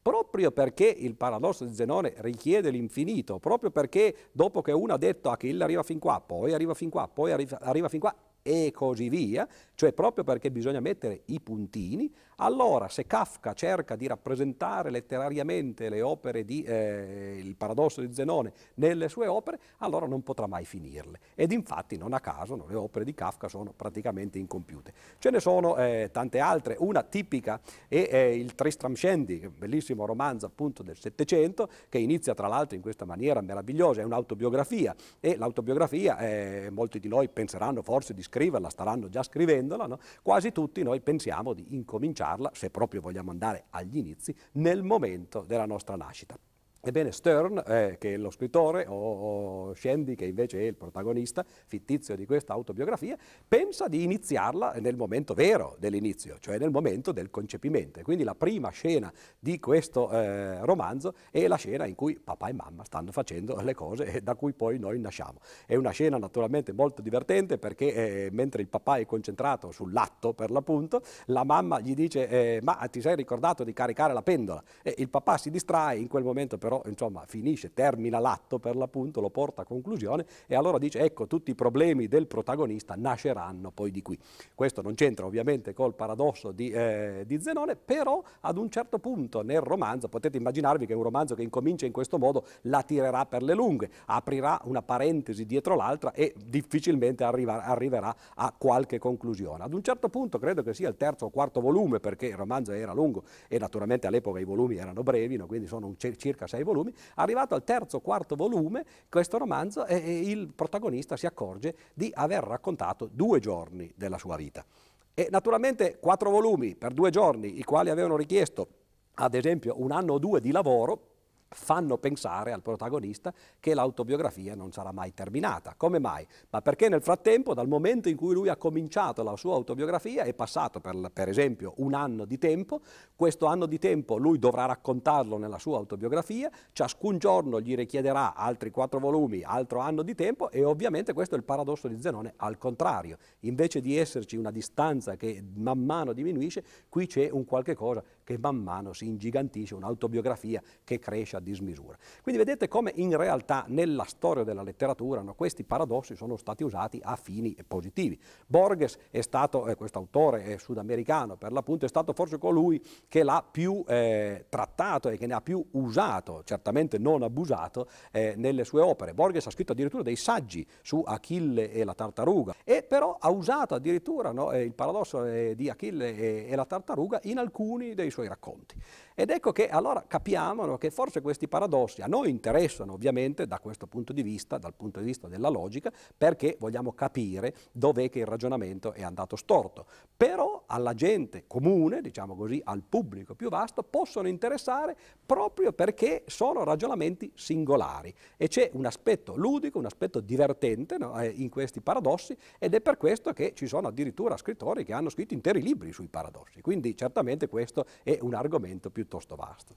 proprio 0.03 0.51
perché 0.51 0.86
il 0.86 1.15
paradosso 1.15 1.63
di 1.63 1.74
Zenone 1.74 2.13
richiede 2.17 2.69
l'infinito, 2.69 3.39
proprio 3.39 3.72
perché 3.72 4.13
dopo 4.33 4.62
che 4.62 4.74
uno 4.74 4.93
ha 4.93 4.98
detto 4.98 5.29
Achille 5.29 5.63
arriva 5.63 5.81
fin 5.81 5.98
qua, 5.98 6.22
poi 6.24 6.53
arriva 6.53 6.74
fin 6.74 6.89
qua, 6.89 7.07
poi 7.07 7.31
arriva, 7.31 7.57
arriva 7.62 7.88
fin 7.88 8.01
qua, 8.01 8.13
e 8.43 8.72
così 8.74 9.07
via, 9.07 9.48
cioè 9.74 9.93
proprio 9.93 10.25
perché 10.25 10.51
bisogna 10.51 10.81
mettere 10.81 11.22
i 11.27 11.39
puntini, 11.39 12.13
allora 12.38 12.88
se 12.88 13.06
Kafka 13.06 13.54
cerca 13.54 13.96
di 13.96 14.08
rappresentare 14.08 14.90
letterariamente 14.90 15.90
le 15.90 16.02
opere 16.02 16.44
di 16.44 16.63
eh, 16.63 17.38
Il 17.44 17.56
paradosso 17.56 18.02
di 18.02 18.13
Zenone 18.13 18.54
nelle 18.75 19.10
sue 19.10 19.28
opere, 19.28 19.60
allora 19.78 20.08
non 20.08 20.24
potrà 20.24 20.48
mai 20.48 20.66
finirle. 20.66 21.20
Ed 21.36 21.52
infatti 21.52 21.98
non 21.98 22.13
a 22.13 22.20
caso 22.20 22.56
no, 22.56 22.66
le 22.68 22.75
opere 22.75 23.06
di 23.06 23.13
Kafka 23.13 23.48
sono 23.48 23.74
praticamente 23.75 24.38
incompiute. 24.40 24.94
Ce 25.20 25.30
ne 25.30 25.40
sono 25.40 25.78
eh, 25.78 26.10
tante 26.12 26.40
altre, 26.40 26.75
una 26.80 27.04
tipica 27.04 27.60
è 27.88 28.10
eh, 28.12 28.36
il 28.36 28.56
Tristram 28.56 28.96
Shandy, 28.96 29.48
bellissimo 29.48 30.06
romanzo 30.06 30.46
appunto 30.46 30.84
del 30.84 30.98
Settecento, 30.98 31.70
che 31.90 31.98
inizia 31.98 32.34
tra 32.34 32.48
l'altro 32.48 32.75
in 32.75 32.82
questa 32.82 33.06
maniera 33.06 33.42
meravigliosa, 33.42 34.02
è 34.02 34.04
un'autobiografia 34.04 34.96
e 35.20 35.36
l'autobiografia 35.38 36.18
eh, 36.18 36.70
molti 36.72 37.00
di 37.00 37.08
noi 37.08 37.30
penseranno 37.30 37.82
forse 37.82 38.13
di 38.13 38.22
scriverla, 38.22 38.70
staranno 38.70 39.10
già 39.10 39.24
scrivendola, 39.24 39.86
no? 39.86 40.00
quasi 40.22 40.52
tutti 40.52 40.84
noi 40.84 41.02
pensiamo 41.02 41.54
di 41.54 41.75
incominciare 41.75 42.33
cominciarla, 42.34 42.52
se 42.54 42.70
proprio 42.70 43.02
vogliamo 43.02 43.32
andare 43.32 43.66
agli 43.70 43.98
inizi, 43.98 44.36
nel 44.54 44.84
momento 44.84 45.42
della 45.42 45.66
nostra 45.66 45.96
nascita. 45.96 46.38
Ebbene, 46.86 47.13
Stern, 47.13 47.63
eh, 47.66 47.96
che 47.98 48.16
è 48.16 48.18
lo 48.18 48.30
scrittore, 48.30 48.86
o, 48.86 49.70
o 49.70 49.74
Shandy, 49.74 50.16
che 50.16 50.25
invece 50.25 50.60
è 50.60 50.63
il 50.63 50.75
protagonista 50.75 51.46
fittizio 51.66 52.13
di 52.18 52.25
questa 52.25 52.52
autobiografia, 52.52 53.18
pensa 53.48 53.88
di 53.88 54.04
iniziarla 54.04 54.74
nel 54.82 54.98
momento 54.98 55.34
vero 55.34 55.78
dell'inizio, 55.80 56.36
cioè 56.40 56.58
nel 56.58 56.72
momento 56.72 57.13
del 57.13 57.30
concepimento. 57.30 58.02
Quindi 58.02 58.25
la 58.25 58.36
prima 58.36 58.68
scena 58.68 59.10
di 59.40 59.62
questo 59.62 60.12
eh, 60.12 60.60
romanzo 60.66 61.13
è 61.32 61.48
la 61.48 61.56
scena 61.56 61.86
in 61.86 61.96
cui 61.96 62.20
papà 62.20 62.50
e 62.50 62.54
mamma 62.54 62.84
stanno 62.84 63.13
facendo 63.13 63.62
le 63.62 63.74
cose 63.74 64.20
da 64.22 64.36
cui 64.36 64.52
poi 64.52 64.78
noi 64.78 65.00
nasciamo. 65.00 65.40
È 65.66 65.75
una 65.75 65.92
scena 65.92 66.18
naturalmente 66.18 66.74
molto 66.74 67.02
divertente 67.02 67.58
perché 67.60 68.25
eh, 68.25 68.30
mentre 68.34 68.62
il 68.62 68.68
papà 68.68 68.98
è 68.98 69.06
concentrato 69.06 69.72
sull'atto, 69.72 70.34
per 70.34 70.52
l'appunto, 70.52 71.02
la 71.28 71.46
mamma 71.46 71.80
gli 71.80 71.94
dice 71.94 72.28
eh, 72.28 72.60
ma 72.62 72.74
ti 72.92 73.00
sei 73.00 73.16
ricordato 73.16 73.63
di 73.63 73.72
caricare 73.72 74.12
la 74.12 74.22
pendola? 74.22 74.62
E 74.82 74.96
il 74.98 75.08
papà 75.08 75.38
si 75.38 75.50
distrae, 75.50 75.98
in 75.98 76.10
quel 76.10 76.25
momento 76.25 76.58
però 76.58 76.72
però 76.74 76.82
insomma 76.86 77.24
finisce, 77.27 77.74
termina 77.74 78.20
l'atto 78.20 78.58
per 78.58 78.75
l'appunto, 78.75 79.22
lo 79.22 79.30
porta 79.30 79.62
a 79.62 79.65
conclusione 79.65 80.25
e 80.48 80.56
allora 80.56 80.80
dice 80.80 81.00
ecco 81.00 81.27
tutti 81.27 81.51
i 81.51 81.56
problemi 81.56 82.08
del 82.08 82.25
protagonista 82.25 82.96
nasceranno 82.96 83.72
poi 83.72 83.92
di 83.92 84.01
qui. 84.01 84.18
Questo 84.56 84.82
non 84.82 84.96
c'entra 84.96 85.25
ovviamente 85.25 85.74
col 85.74 85.94
paradosso 85.94 86.51
di, 86.51 86.70
eh, 86.70 87.24
di 87.27 87.39
Zenone, 87.39 87.75
però 87.75 88.24
ad 88.42 88.58
un 88.58 88.70
certo 88.70 88.98
punto 88.98 89.42
nel 89.42 89.62
romanzo, 89.62 90.08
potete 90.08 90.38
immaginarvi 90.38 90.86
che 90.86 90.94
un 90.94 91.03
romanzo 91.03 91.36
che 91.36 91.44
incomincia 91.44 91.86
in 91.86 91.92
questo 91.92 92.18
modo 92.18 92.46
la 92.62 92.82
tirerà 92.82 93.25
per 93.25 93.44
le 93.44 93.53
lunghe, 93.53 93.89
aprirà 94.06 94.60
una 94.63 94.82
parentesi 94.82 95.46
dietro 95.46 95.75
l'altra 95.75 96.13
e 96.13 96.34
difficilmente 96.44 97.24
arriva, 97.24 97.63
arriverà 97.63 98.15
a 98.36 98.53
qualche 98.58 98.98
conclusione. 98.98 99.63
Ad 99.63 99.74
un 99.74 99.84
certo 99.84 100.10
punto 100.10 100.39
credo 100.39 100.63
che 100.63 100.74
sia 100.74 100.89
il 100.89 100.96
terzo 100.98 101.25
o 101.25 101.30
quarto 101.30 101.62
volume 101.62 102.00
perché 102.00 102.27
il 102.27 102.36
romanzo 102.36 102.72
era 102.72 102.94
lungo 102.94 103.24
e 103.48 103.60
naturalmente 103.60 104.08
all'epoca 104.08 104.39
i 104.39 104.44
volumi 104.44 104.77
erano 104.77 105.03
brevi, 105.03 105.36
no? 105.36 105.46
quindi 105.46 105.68
sono 105.68 105.94
circa 105.98 106.48
sei 106.48 106.62
volumi, 106.63 106.93
arrivato 107.15 107.55
al 107.55 107.63
terzo 107.63 108.00
quarto 108.00 108.36
volume, 108.36 108.86
questo 109.10 109.38
romanzo, 109.38 109.86
eh, 109.86 109.98
il 109.98 110.51
protagonista 110.53 111.15
si 111.17 111.25
accorge 111.25 111.75
di 111.93 112.12
aver 112.13 112.43
raccontato 112.43 113.10
due 113.12 113.39
giorni 113.39 113.91
della 113.96 114.17
sua 114.17 114.36
vita. 114.36 114.65
E 115.13 115.27
naturalmente 115.29 116.00
quattro 116.00 116.29
volumi 116.29 116.75
per 116.75 116.93
due 116.93 117.12
giorni, 117.12 117.60
i 117.60 117.63
quali 117.63 117.89
avevano 117.89 118.15
richiesto 118.15 118.67
ad 119.15 119.36
esempio 119.36 119.75
un 119.77 119.91
anno 119.91 120.13
o 120.13 120.17
due 120.17 120.39
di 120.39 120.51
lavoro, 120.51 121.12
fanno 121.53 121.98
pensare 121.98 122.51
al 122.51 122.62
protagonista 122.62 123.33
che 123.60 123.74
l'autobiografia 123.74 124.55
non 124.55 124.72
sarà 124.72 124.91
mai 124.91 125.13
terminata. 125.13 125.74
Come 125.77 126.00
mai? 126.00 126.25
Ma 126.50 126.62
perché 126.62 126.89
nel 126.89 127.01
frattempo, 127.01 127.53
dal 127.53 127.67
momento 127.67 128.10
in 128.10 128.15
cui 128.15 128.33
lui 128.33 128.50
ha 128.50 128.55
cominciato 128.55 129.24
la 129.24 129.36
sua 129.36 129.53
autobiografia, 129.55 130.24
è 130.24 130.33
passato 130.33 130.79
per, 130.79 131.12
per 131.12 131.29
esempio 131.29 131.74
un 131.77 131.93
anno 131.93 132.25
di 132.25 132.38
tempo, 132.38 132.81
questo 133.15 133.45
anno 133.45 133.65
di 133.65 133.79
tempo 133.79 134.17
lui 134.17 134.39
dovrà 134.39 134.65
raccontarlo 134.65 135.38
nella 135.38 135.60
sua 135.60 135.77
autobiografia, 135.77 136.50
ciascun 136.72 137.17
giorno 137.17 137.60
gli 137.60 137.75
richiederà 137.75 138.36
altri 138.36 138.72
quattro 138.72 139.00
volumi, 139.00 139.43
altro 139.43 139.79
anno 139.79 140.01
di 140.01 140.15
tempo 140.15 140.50
e 140.51 140.63
ovviamente 140.63 141.13
questo 141.13 141.36
è 141.36 141.38
il 141.38 141.43
paradosso 141.43 141.88
di 141.88 142.00
Zenone, 142.01 142.33
al 142.38 142.57
contrario, 142.57 143.17
invece 143.41 143.81
di 143.81 143.98
esserci 143.98 144.36
una 144.36 144.51
distanza 144.51 145.15
che 145.15 145.43
man 145.55 145.79
mano 145.79 146.13
diminuisce, 146.13 146.63
qui 146.89 147.07
c'è 147.07 147.29
un 147.31 147.45
qualche 147.45 147.75
cosa 147.75 148.03
che 148.24 148.38
man 148.38 148.56
mano 148.56 148.94
si 148.94 149.06
ingigantisce, 149.06 149.75
un'autobiografia 149.75 150.62
che 150.84 151.00
cresce 151.00 151.38
a 151.38 151.39
dismisura. 151.39 151.98
Quindi 152.22 152.44
vedete 152.44 152.68
come 152.68 152.92
in 152.96 153.15
realtà 153.15 153.65
nella 153.68 154.06
storia 154.06 154.44
della 154.44 154.63
letteratura 154.63 155.22
no, 155.22 155.34
questi 155.34 155.63
paradossi 155.63 156.15
sono 156.15 156.38
stati 156.38 156.63
usati 156.63 157.00
a 157.03 157.15
fini 157.15 157.56
positivi. 157.68 158.20
Borges 158.48 158.98
è 159.10 159.22
stato, 159.22 159.68
eh, 159.68 159.75
questo 159.75 160.00
autore 160.00 160.46
eh, 160.46 160.58
sudamericano 160.58 161.36
per 161.38 161.51
l'appunto, 161.51 161.86
è 161.86 161.89
stato 161.89 162.13
forse 162.13 162.38
colui 162.38 162.82
che 163.08 163.24
l'ha 163.24 163.45
più 163.50 163.84
eh, 163.88 164.45
trattato 164.50 165.10
e 165.10 165.17
che 165.17 165.28
ne 165.28 165.34
ha 165.34 165.41
più 165.41 165.63
usato, 165.71 166.43
certamente 166.43 166.97
non 166.97 167.24
abusato, 167.24 167.88
eh, 168.12 168.34
nelle 168.38 168.63
sue 168.63 168.82
opere. 168.82 169.13
Borges 169.13 169.47
ha 169.47 169.52
scritto 169.52 169.74
addirittura 169.74 170.04
dei 170.04 170.15
saggi 170.15 170.65
su 170.82 171.04
Achille 171.06 171.71
e 171.71 171.84
la 171.84 171.93
tartaruga 171.93 172.56
e 172.63 172.84
però 172.84 173.17
ha 173.19 173.30
usato 173.30 173.76
addirittura 173.76 174.32
no, 174.32 174.52
eh, 174.52 174.63
il 174.63 174.74
paradosso 174.74 175.26
eh, 175.26 175.54
di 175.56 175.69
Achille 175.69 176.15
e, 176.15 176.47
e 176.50 176.56
la 176.56 176.65
tartaruga 176.65 177.19
in 177.24 177.38
alcuni 177.38 177.93
dei 177.93 178.12
suoi 178.13 178.28
racconti. 178.28 178.76
Ed 179.15 179.30
ecco 179.30 179.52
che 179.52 179.69
allora 179.69 180.04
capiamo 180.08 180.65
no, 180.65 180.78
che 180.78 180.89
forse 180.89 181.21
questi 181.21 181.47
paradossi 181.47 182.02
a 182.02 182.08
noi 182.08 182.30
interessano 182.30 182.93
ovviamente 182.93 183.45
da 183.45 183.60
questo 183.60 183.86
punto 183.86 184.12
di 184.12 184.23
vista, 184.23 184.58
dal 184.58 184.73
punto 184.73 184.99
di 184.99 185.06
vista 185.06 185.28
della 185.28 185.49
logica, 185.49 185.91
perché 186.17 186.58
vogliamo 186.60 186.93
capire 186.93 187.54
dov'è 187.71 188.10
che 188.10 188.19
il 188.19 188.26
ragionamento 188.26 188.93
è 188.93 189.04
andato 189.04 189.36
storto. 189.36 189.86
Però 190.17 190.63
alla 190.65 190.93
gente 190.93 191.43
comune, 191.45 192.02
diciamo 192.02 192.36
così, 192.36 192.60
al 192.63 192.82
pubblico 192.88 193.36
più 193.36 193.49
vasto, 193.49 193.84
possono 193.84 194.28
interessare 194.28 194.95
proprio 195.26 195.73
perché 195.73 196.23
sono 196.28 196.63
ragionamenti 196.63 197.32
singolari 197.36 198.13
e 198.38 198.47
c'è 198.47 198.71
un 198.73 198.86
aspetto 198.86 199.36
ludico, 199.36 199.78
un 199.78 199.86
aspetto 199.86 200.19
divertente 200.19 200.97
no, 200.97 201.19
eh, 201.19 201.28
in 201.28 201.49
questi 201.49 201.82
paradossi 201.82 202.36
ed 202.58 202.73
è 202.73 202.82
per 202.82 202.97
questo 202.97 203.32
che 203.34 203.54
ci 203.54 203.67
sono 203.67 203.88
addirittura 203.89 204.38
scrittori 204.38 204.84
che 204.84 204.93
hanno 204.93 205.10
scritto 205.10 205.34
interi 205.34 205.62
libri 205.62 205.91
sui 205.91 206.08
paradossi. 206.08 206.62
Quindi 206.62 206.95
certamente 206.95 207.47
questo 207.47 207.86
è 208.02 208.17
un 208.21 208.34
argomento 208.34 208.89
più 208.89 209.03
piuttosto 209.04 209.36
vasto. 209.36 209.76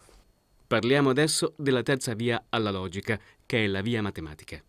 Parliamo 0.67 1.11
adesso 1.11 1.55
della 1.57 1.83
terza 1.83 2.15
via 2.15 2.47
alla 2.49 2.71
logica, 2.71 3.19
che 3.45 3.65
è 3.65 3.67
la 3.67 3.83
via 3.83 4.03
matematica. 4.03 4.63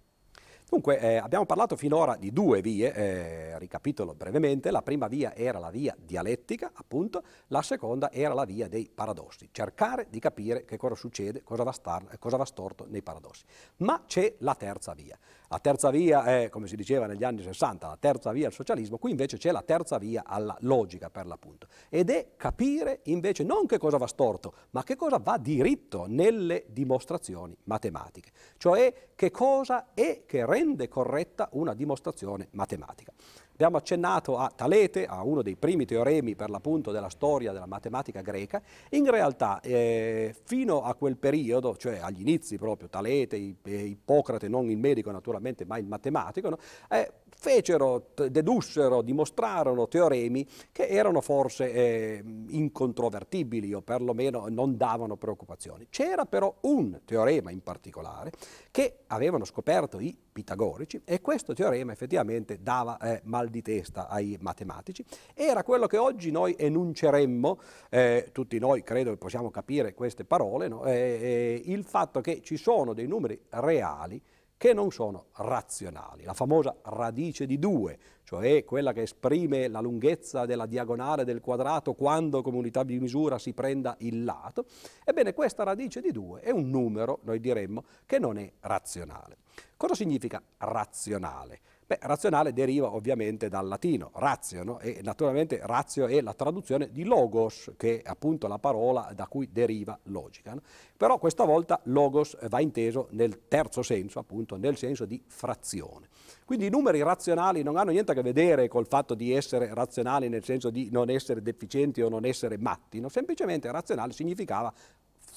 Dunque, 0.70 1.00
eh, 1.00 1.15
abbiamo 1.15 1.46
parlato 1.46 1.78
finora 1.78 2.17
di 2.17 2.34
due 2.34 2.60
vie, 2.60 2.93
eh, 2.93 3.58
ricapitolo 3.58 4.13
brevemente, 4.13 4.70
la 4.70 4.82
prima 4.82 5.08
via 5.08 5.34
era 5.34 5.60
la 5.60 5.70
via 5.70 5.96
dialettica, 5.98 6.72
appunto, 6.74 7.24
la 7.48 7.62
seconda 7.62 8.12
era 8.12 8.34
la 8.34 8.43
via 8.43 8.67
dei 8.67 8.91
paradossi, 8.93 9.48
cercare 9.54 10.08
di 10.10 10.20
capire 10.20 10.65
che 10.65 10.76
cosa 10.76 10.96
succede, 10.96 11.41
cosa 11.41 11.63
va, 11.63 11.72
star, 11.72 12.20
cosa 12.20 12.36
va 12.36 12.43
storto 12.43 12.86
nei 12.89 13.02
paradossi. 13.02 13.46
Ma 13.78 14.04
c'è 14.06 14.36
la 14.39 14.56
terza 14.56 14.93
via. 14.93 15.17
La 15.49 15.60
terza 15.60 15.89
via 15.89 16.23
è, 16.23 16.49
come 16.49 16.67
si 16.67 16.75
diceva 16.75 17.05
negli 17.05 17.23
anni 17.23 17.41
60, 17.41 17.88
la 17.88 17.97
terza 17.97 18.31
via 18.31 18.47
al 18.47 18.53
socialismo, 18.53 18.97
qui 18.97 19.12
invece 19.12 19.38
c'è 19.38 19.51
la 19.51 19.62
terza 19.62 19.97
via 19.97 20.23
alla 20.25 20.57
logica 20.62 21.10
per 21.10 21.25
l'appunto, 21.25 21.67
ed 21.89 22.10
è 22.10 22.31
capire 22.36 22.99
invece 23.03 23.43
non 23.43 23.65
che 23.65 23.77
cosa 23.77 23.97
va 23.97 24.07
storto, 24.07 24.53
ma 24.71 24.83
che 24.83 24.97
cosa 24.97 25.19
va 25.19 25.38
diritto 25.38 26.05
nelle 26.07 26.65
dimostrazioni 26.67 27.57
matematiche, 27.63 28.31
cioè 28.57 28.93
che 29.15 29.31
cosa 29.31 29.88
è 29.93 30.23
che 30.25 30.45
rende 30.45 30.89
corretta 30.89 31.47
una 31.53 31.73
dimostrazione 31.73 32.49
matematica. 32.51 33.13
Abbiamo 33.57 33.77
accennato 33.77 34.38
a 34.38 34.51
Talete, 34.55 35.07
a 35.07 35.23
uno 35.23 35.41
dei 35.41 35.55
primi 35.55 35.86
teoremi 35.86 36.36
per 36.36 36.51
l'appunto 36.51 36.91
della 36.91 37.10
storia 37.10 37.51
della 37.51 37.65
matematica 37.65 38.21
greca. 38.21 38.62
In 38.91 39.10
realtà 39.10 39.60
eh, 39.62 40.36
fino 40.43 40.83
a 40.83 40.93
quel 40.93 41.17
periodo, 41.17 41.75
cioè 41.75 41.97
agli 41.97 42.21
inizi 42.21 42.60
proprio, 42.60 42.88
Talete, 42.88 43.36
Ippocrate, 43.36 44.47
non 44.47 44.69
il 44.69 44.77
medico 44.77 45.10
naturalmente, 45.10 45.37
ma 45.65 45.78
il 45.78 45.86
matematico, 45.86 46.50
no? 46.50 46.58
eh, 46.89 47.12
fecero, 47.39 48.10
dedussero, 48.30 49.02
dimostrarono 49.02 49.88
teoremi 49.88 50.45
che 50.71 50.88
erano 50.88 51.21
forse 51.21 51.71
eh, 51.71 52.23
incontrovertibili 52.50 53.73
o 53.73 53.82
perlomeno 53.82 54.47
non 54.50 54.76
davano 54.76 55.17
preoccupazioni. 55.17 55.88
C'era 55.89 56.26
però 56.26 56.54
un 56.62 57.02
teorema 57.06 57.52
in 57.52 57.62
particolare 57.62 58.32
che 58.71 59.00
avevano 59.08 59.45
scoperto 59.45 60.00
i 60.00 60.17
pitagorici 60.32 61.02
e 61.06 61.21
questo 61.21 61.54
teorema 61.54 61.91
effettivamente 61.91 62.62
dava 62.62 62.97
eh, 62.97 63.21
mal 63.26 63.50
di 63.50 63.62
testa 63.62 64.08
ai 64.08 64.38
matematici. 64.41 65.06
Era 65.34 65.63
quello 65.63 65.88
che 65.88 65.97
oggi 65.97 66.32
noi 66.32 66.56
enunceremmo, 66.58 67.60
eh, 67.89 68.30
tutti 68.32 68.58
noi 68.60 68.84
credo 68.84 69.12
che 69.12 69.17
possiamo 69.17 69.52
capire 69.52 69.93
queste 69.93 70.26
parole, 70.26 70.67
no? 70.67 70.86
Eh, 70.86 70.91
eh, 70.91 71.62
il 71.65 71.84
fatto 71.84 72.21
che 72.21 72.41
ci 72.41 72.58
sono 72.58 72.93
dei 72.93 73.08
numeri 73.08 73.39
reali 73.50 74.21
che 74.58 74.74
non 74.74 74.91
sono 74.91 75.28
razionali. 75.36 76.24
La 76.24 76.34
famosa 76.34 76.76
radice 76.84 77.46
di 77.46 77.60
2, 77.60 78.00
cioè 78.24 78.63
quella 78.63 78.91
che 78.91 79.04
esprime 79.04 79.67
la 79.67 79.80
lunghezza 79.80 80.46
della 80.46 80.65
diagonale 80.65 81.24
del 81.24 81.39
quadrato 81.39 81.93
quando 81.93 82.41
come 82.41 82.58
unità 82.58 82.84
di 82.84 83.00
misura 83.00 83.38
si 83.38 83.54
prenda 83.54 83.96
il 84.00 84.24
lato, 84.24 84.65
ebbene 85.06 85.34
questa 85.34 85.63
radice 85.63 86.02
di 86.02 86.12
2 86.12 86.41
è 86.41 86.50
un 86.50 86.70
numero, 86.70 87.20
noi 87.24 87.39
diremmo, 87.39 87.84
che 88.06 88.17
non 88.17 88.38
è 88.38 88.52
razionale. 88.62 89.38
Cosa 89.78 89.93
significa 89.93 90.41
razionale? 90.58 91.60
Beh, 91.88 92.00
razionale 92.02 92.52
deriva 92.52 92.93
ovviamente 92.93 93.47
dal 93.47 93.65
latino, 93.65 94.12
razio, 94.15 94.62
no? 94.62 94.80
e 94.80 95.00
naturalmente 95.04 95.62
razio 95.63 96.08
è 96.08 96.19
la 96.19 96.34
traduzione 96.34 96.91
di 96.91 97.06
logos, 97.06 97.71
che 97.78 98.02
è 98.02 98.10
appunto 98.10 98.47
la 98.47 98.60
parola 98.60 99.13
da 99.15 99.26
cui 99.28 99.47
deriva 99.54 99.97
logica. 100.04 100.54
No? 100.54 100.62
Però 100.97 101.17
questa 101.17 101.45
volta 101.45 101.80
logos 101.84 102.38
va 102.50 102.60
inteso 102.60 103.08
nel 103.12 103.47
terzo 103.47 103.84
senso, 103.84 104.19
appunto 104.19 104.58
nel 104.58 104.76
senso 104.76 105.06
di 105.06 105.23
frazione. 105.28 106.10
Quindi 106.43 106.65
i 106.65 106.69
numeri 106.69 107.02
razionali 107.02 107.63
non 107.63 107.78
hanno 107.78 107.91
niente 107.91 108.12
a 108.12 108.15
che 108.15 108.21
vedere 108.21 108.67
col 108.67 108.86
fatto 108.86 109.13
di 109.13 109.32
essere 109.32 109.73
razionali 109.73 110.28
nel 110.28 110.43
senso 110.43 110.69
di 110.69 110.89
non 110.91 111.10
essere 111.10 111.41
deficienti 111.41 112.02
o 112.02 112.10
non 112.10 112.26
essere 112.26 112.58
matti, 112.58 113.00
no? 113.00 113.08
semplicemente 113.08 113.71
razionale 113.71 114.12
significava 114.12 114.73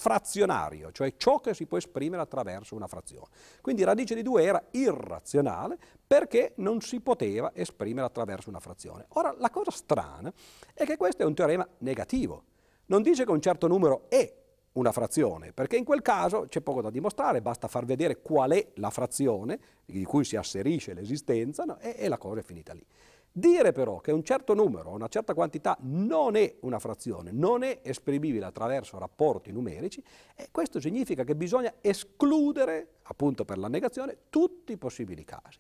frazionario, 0.00 0.90
cioè 0.92 1.14
ciò 1.18 1.40
che 1.40 1.52
si 1.52 1.66
può 1.66 1.76
esprimere 1.76 2.22
attraverso 2.22 2.74
una 2.74 2.86
frazione. 2.86 3.26
Quindi 3.60 3.84
radice 3.84 4.14
di 4.14 4.22
2 4.22 4.42
era 4.42 4.64
irrazionale 4.70 5.76
perché 6.06 6.54
non 6.56 6.80
si 6.80 7.00
poteva 7.00 7.52
esprimere 7.54 8.06
attraverso 8.06 8.48
una 8.48 8.60
frazione. 8.60 9.04
Ora, 9.10 9.34
la 9.38 9.50
cosa 9.50 9.70
strana 9.70 10.32
è 10.72 10.86
che 10.86 10.96
questo 10.96 11.22
è 11.22 11.26
un 11.26 11.34
teorema 11.34 11.68
negativo. 11.78 12.44
Non 12.86 13.02
dice 13.02 13.26
che 13.26 13.30
un 13.30 13.42
certo 13.42 13.66
numero 13.68 14.06
è 14.08 14.34
una 14.72 14.90
frazione, 14.90 15.52
perché 15.52 15.76
in 15.76 15.84
quel 15.84 16.00
caso 16.00 16.46
c'è 16.48 16.62
poco 16.62 16.80
da 16.80 16.90
dimostrare, 16.90 17.42
basta 17.42 17.68
far 17.68 17.84
vedere 17.84 18.22
qual 18.22 18.52
è 18.52 18.68
la 18.76 18.90
frazione 18.90 19.58
di 19.84 20.04
cui 20.04 20.24
si 20.24 20.36
asserisce 20.36 20.94
l'esistenza 20.94 21.64
no? 21.64 21.78
e, 21.78 21.96
e 21.98 22.08
la 22.08 22.16
cosa 22.16 22.40
è 22.40 22.42
finita 22.42 22.72
lì. 22.72 22.84
Dire 23.32 23.70
però 23.70 24.00
che 24.00 24.10
un 24.10 24.24
certo 24.24 24.54
numero, 24.54 24.90
una 24.90 25.06
certa 25.06 25.34
quantità 25.34 25.76
non 25.82 26.34
è 26.34 26.56
una 26.60 26.80
frazione, 26.80 27.30
non 27.30 27.62
è 27.62 27.80
esprimibile 27.82 28.44
attraverso 28.44 28.98
rapporti 28.98 29.52
numerici, 29.52 30.02
e 30.34 30.48
questo 30.50 30.80
significa 30.80 31.22
che 31.22 31.36
bisogna 31.36 31.74
escludere, 31.80 32.96
appunto 33.02 33.44
per 33.44 33.58
la 33.58 33.68
negazione, 33.68 34.16
tutti 34.30 34.72
i 34.72 34.76
possibili 34.76 35.24
casi. 35.24 35.58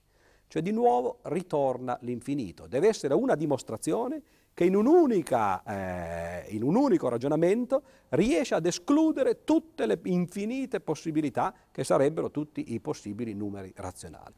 Cioè 0.48 0.62
di 0.62 0.72
nuovo 0.72 1.20
ritorna 1.22 1.96
l'infinito. 2.00 2.66
Deve 2.66 2.88
essere 2.88 3.14
una 3.14 3.36
dimostrazione 3.36 4.20
che 4.52 4.64
in, 4.64 4.74
eh, 4.74 6.46
in 6.48 6.62
un 6.64 6.74
unico 6.74 7.08
ragionamento 7.08 7.82
riesce 8.08 8.56
ad 8.56 8.66
escludere 8.66 9.44
tutte 9.44 9.86
le 9.86 10.00
infinite 10.04 10.80
possibilità 10.80 11.54
che 11.70 11.84
sarebbero 11.84 12.32
tutti 12.32 12.72
i 12.72 12.80
possibili 12.80 13.32
numeri 13.32 13.72
razionali. 13.76 14.34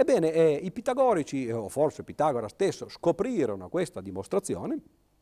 Ebbene, 0.00 0.32
eh, 0.32 0.52
i 0.62 0.70
pitagorici, 0.70 1.44
eh, 1.44 1.52
o 1.52 1.68
forse 1.68 2.04
Pitagora 2.04 2.48
stesso, 2.48 2.88
scoprirono 2.88 3.68
questa 3.68 4.00
dimostrazione 4.00 4.78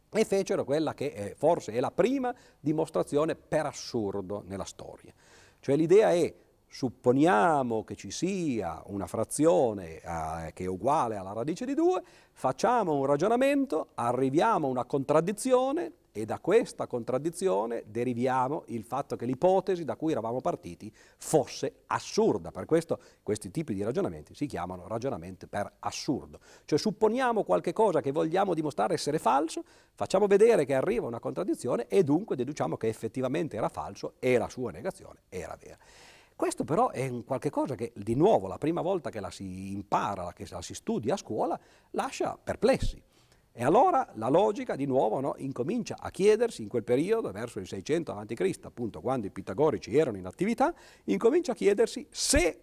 e 0.09 0.25
fecero 0.25 0.63
quella 0.63 0.95
che 0.95 1.07
eh, 1.07 1.35
forse 1.37 1.73
è 1.73 1.81
la 1.81 1.91
prima 1.91 2.33
dimostrazione 2.61 3.35
per 3.35 3.67
assurdo 3.67 4.45
nella 4.47 4.63
storia. 4.63 5.13
Cioè 5.59 5.75
l'idea 5.75 6.13
è 6.13 6.33
supponiamo 6.69 7.83
che 7.83 7.97
ci 7.97 8.13
sia 8.13 8.81
una 8.87 9.09
frazione 9.09 9.97
eh, 9.97 10.53
che 10.53 10.63
è 10.63 10.69
uguale 10.69 11.17
alla 11.17 11.33
radice 11.33 11.65
di 11.65 11.75
2, 11.75 12.01
facciamo 12.31 12.95
un 12.95 13.05
ragionamento, 13.05 13.89
arriviamo 13.95 14.69
a 14.69 14.71
una 14.71 14.85
contraddizione 14.85 15.93
e 16.19 16.25
da 16.25 16.41
questa 16.41 16.89
contraddizione 16.89 17.85
deriviamo 17.87 18.65
il 18.67 18.83
fatto 18.83 19.15
che 19.15 19.25
l'ipotesi 19.25 19.85
da 19.85 19.95
cui 19.95 20.11
eravamo 20.11 20.41
partiti 20.41 20.93
fosse 21.17 21.83
assurda. 21.87 22.51
Per 22.51 22.65
questo 22.65 22.99
questi 23.23 23.53
tipi 23.53 23.73
di 23.73 23.85
ragionamenti 23.85 24.35
si 24.35 24.47
chiamano 24.47 24.89
ragionamenti 24.89 25.47
per 25.47 25.73
assurdo. 25.79 26.41
Cioè 26.65 26.77
supponiamo 26.77 27.45
qualche 27.45 27.73
cosa 27.73 28.01
che 28.01 28.11
vogliamo 28.11 28.55
dimostrare 28.55 28.95
essere 28.95 29.21
falso, 29.21 29.63
facciamo 29.95 30.27
vedere 30.27 30.65
che 30.65 30.75
arriva 30.75 31.07
una 31.07 31.21
contraddizione 31.21 31.87
e 31.87 32.03
dunque 32.03 32.35
deduciamo 32.35 32.77
che 32.77 32.89
effettivamente 32.89 33.57
era 33.57 33.69
falso 33.69 34.15
e 34.19 34.39
la 34.39 34.49
sua 34.49 34.73
negazione 34.73 35.21
era 35.29 35.57
vera. 35.57 35.79
Questo 36.35 36.65
però 36.65 36.91
è 36.91 37.07
un 37.07 37.25
qualche 37.25 37.51
cosa 37.51 37.77
che 37.77 37.93
di 37.95 38.15
nuovo 38.17 38.49
la 38.49 38.59
prima 38.59 38.81
volta 38.81 39.11
che 39.11 39.21
la 39.21 39.31
si 39.31 39.71
impara, 39.73 40.33
che 40.33 40.47
la 40.51 40.63
si 40.63 40.75
studia 40.75 41.15
a 41.15 41.17
scuola, 41.17 41.59
lascia 41.91 42.37
perplessi. 42.43 43.01
E 43.61 43.65
allora 43.65 44.09
la 44.15 44.29
logica 44.29 44.77
di 44.77 44.87
nuovo 44.87 45.19
no, 45.19 45.35
incomincia 45.39 45.97
a 45.99 46.13
chiedersi 46.13 46.63
in 46.63 46.69
quel 46.69 46.85
periodo, 46.85 47.33
verso 47.33 47.59
il 47.59 47.67
600 47.67 48.13
a.C., 48.13 48.59
appunto 48.63 49.01
quando 49.01 49.27
i 49.27 49.31
pitagorici 49.31 49.97
erano 49.97 50.17
in 50.17 50.27
attività, 50.27 50.73
incomincia 51.07 51.51
a 51.51 51.55
chiedersi 51.57 52.07
se 52.09 52.63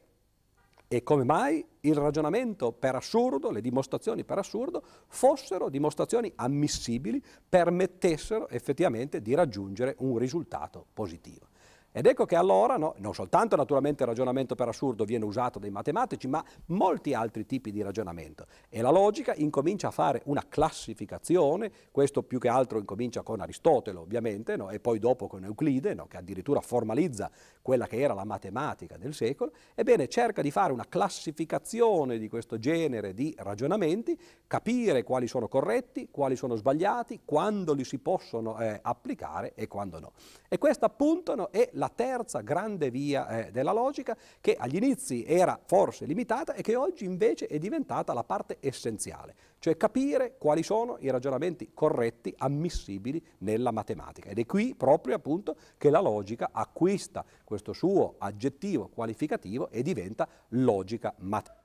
e 0.87 1.03
come 1.03 1.25
mai 1.25 1.65
il 1.81 1.95
ragionamento 1.95 2.71
per 2.71 2.95
assurdo, 2.95 3.51
le 3.51 3.59
dimostrazioni 3.59 4.23
per 4.23 4.37
assurdo, 4.37 4.81
fossero 5.07 5.67
dimostrazioni 5.67 6.31
ammissibili, 6.33 7.21
permettessero 7.49 8.47
effettivamente 8.47 9.21
di 9.21 9.33
raggiungere 9.33 9.95
un 9.99 10.17
risultato 10.17 10.85
positivo. 10.93 11.49
Ed 11.97 12.07
ecco 12.07 12.25
che 12.25 12.35
allora, 12.35 12.75
no, 12.75 12.93
non 12.97 13.13
soltanto 13.13 13.55
naturalmente 13.55 14.03
il 14.03 14.09
ragionamento 14.09 14.53
per 14.53 14.67
assurdo 14.67 15.05
viene 15.05 15.23
usato 15.23 15.59
dai 15.59 15.69
matematici, 15.69 16.27
ma 16.27 16.43
molti 16.65 17.13
altri 17.13 17.45
tipi 17.45 17.71
di 17.71 17.81
ragionamento. 17.81 18.47
E 18.67 18.81
la 18.81 18.89
logica 18.89 19.33
incomincia 19.33 19.87
a 19.87 19.91
fare 19.91 20.21
una 20.25 20.43
classificazione, 20.45 21.71
questo 21.91 22.21
più 22.21 22.37
che 22.37 22.49
altro 22.49 22.79
incomincia 22.79 23.21
con 23.21 23.39
Aristotele 23.39 23.97
ovviamente, 23.97 24.57
no, 24.57 24.71
e 24.71 24.81
poi 24.81 24.99
dopo 24.99 25.27
con 25.27 25.45
Euclide, 25.45 25.93
no, 25.93 26.05
che 26.07 26.17
addirittura 26.17 26.59
formalizza 26.59 27.31
quella 27.61 27.87
che 27.87 28.01
era 28.01 28.13
la 28.13 28.25
matematica 28.25 28.97
del 28.97 29.13
secolo, 29.13 29.53
ebbene 29.73 30.09
cerca 30.09 30.41
di 30.41 30.51
fare 30.51 30.73
una 30.73 30.87
classificazione 30.89 32.17
di 32.17 32.27
questo 32.27 32.59
genere 32.59 33.13
di 33.13 33.33
ragionamenti, 33.37 34.19
capire 34.47 35.03
quali 35.03 35.27
sono 35.27 35.47
corretti, 35.47 36.09
quali 36.11 36.35
sono 36.35 36.55
sbagliati, 36.55 37.21
quando 37.23 37.73
li 37.73 37.85
si 37.85 37.99
possono 37.99 38.59
eh, 38.59 38.79
applicare 38.81 39.53
e 39.55 39.69
quando 39.69 40.01
no. 40.01 40.11
E 40.49 40.57
questa 40.57 40.87
appunto 40.87 41.51
è 41.51 41.69
la 41.71 41.83
la 41.85 41.91
terza 41.93 42.41
grande 42.41 42.89
via 42.89 43.27
eh, 43.27 43.51
della 43.51 43.71
logica 43.71 44.17
che 44.41 44.55
agli 44.57 44.77
inizi 44.77 45.23
era 45.23 45.59
forse 45.63 46.05
limitata 46.05 46.55
e 46.55 46.63
che 46.63 46.75
oggi 46.75 47.05
invece 47.05 47.45
è 47.45 47.59
diventata 47.59 48.11
la 48.13 48.23
parte 48.23 48.57
essenziale, 48.59 49.35
cioè 49.59 49.77
capire 49.77 50.35
quali 50.39 50.63
sono 50.63 50.97
i 50.99 51.11
ragionamenti 51.11 51.71
corretti, 51.73 52.33
ammissibili 52.37 53.23
nella 53.39 53.69
matematica. 53.69 54.29
Ed 54.29 54.39
è 54.39 54.45
qui 54.47 54.73
proprio 54.75 55.15
appunto 55.15 55.55
che 55.77 55.91
la 55.91 55.99
logica 55.99 56.49
acquista 56.51 57.23
questo 57.43 57.71
suo 57.71 58.15
aggettivo 58.17 58.87
qualificativo 58.87 59.69
e 59.69 59.83
diventa 59.83 60.27
logica 60.49 61.13
matematica. 61.19 61.64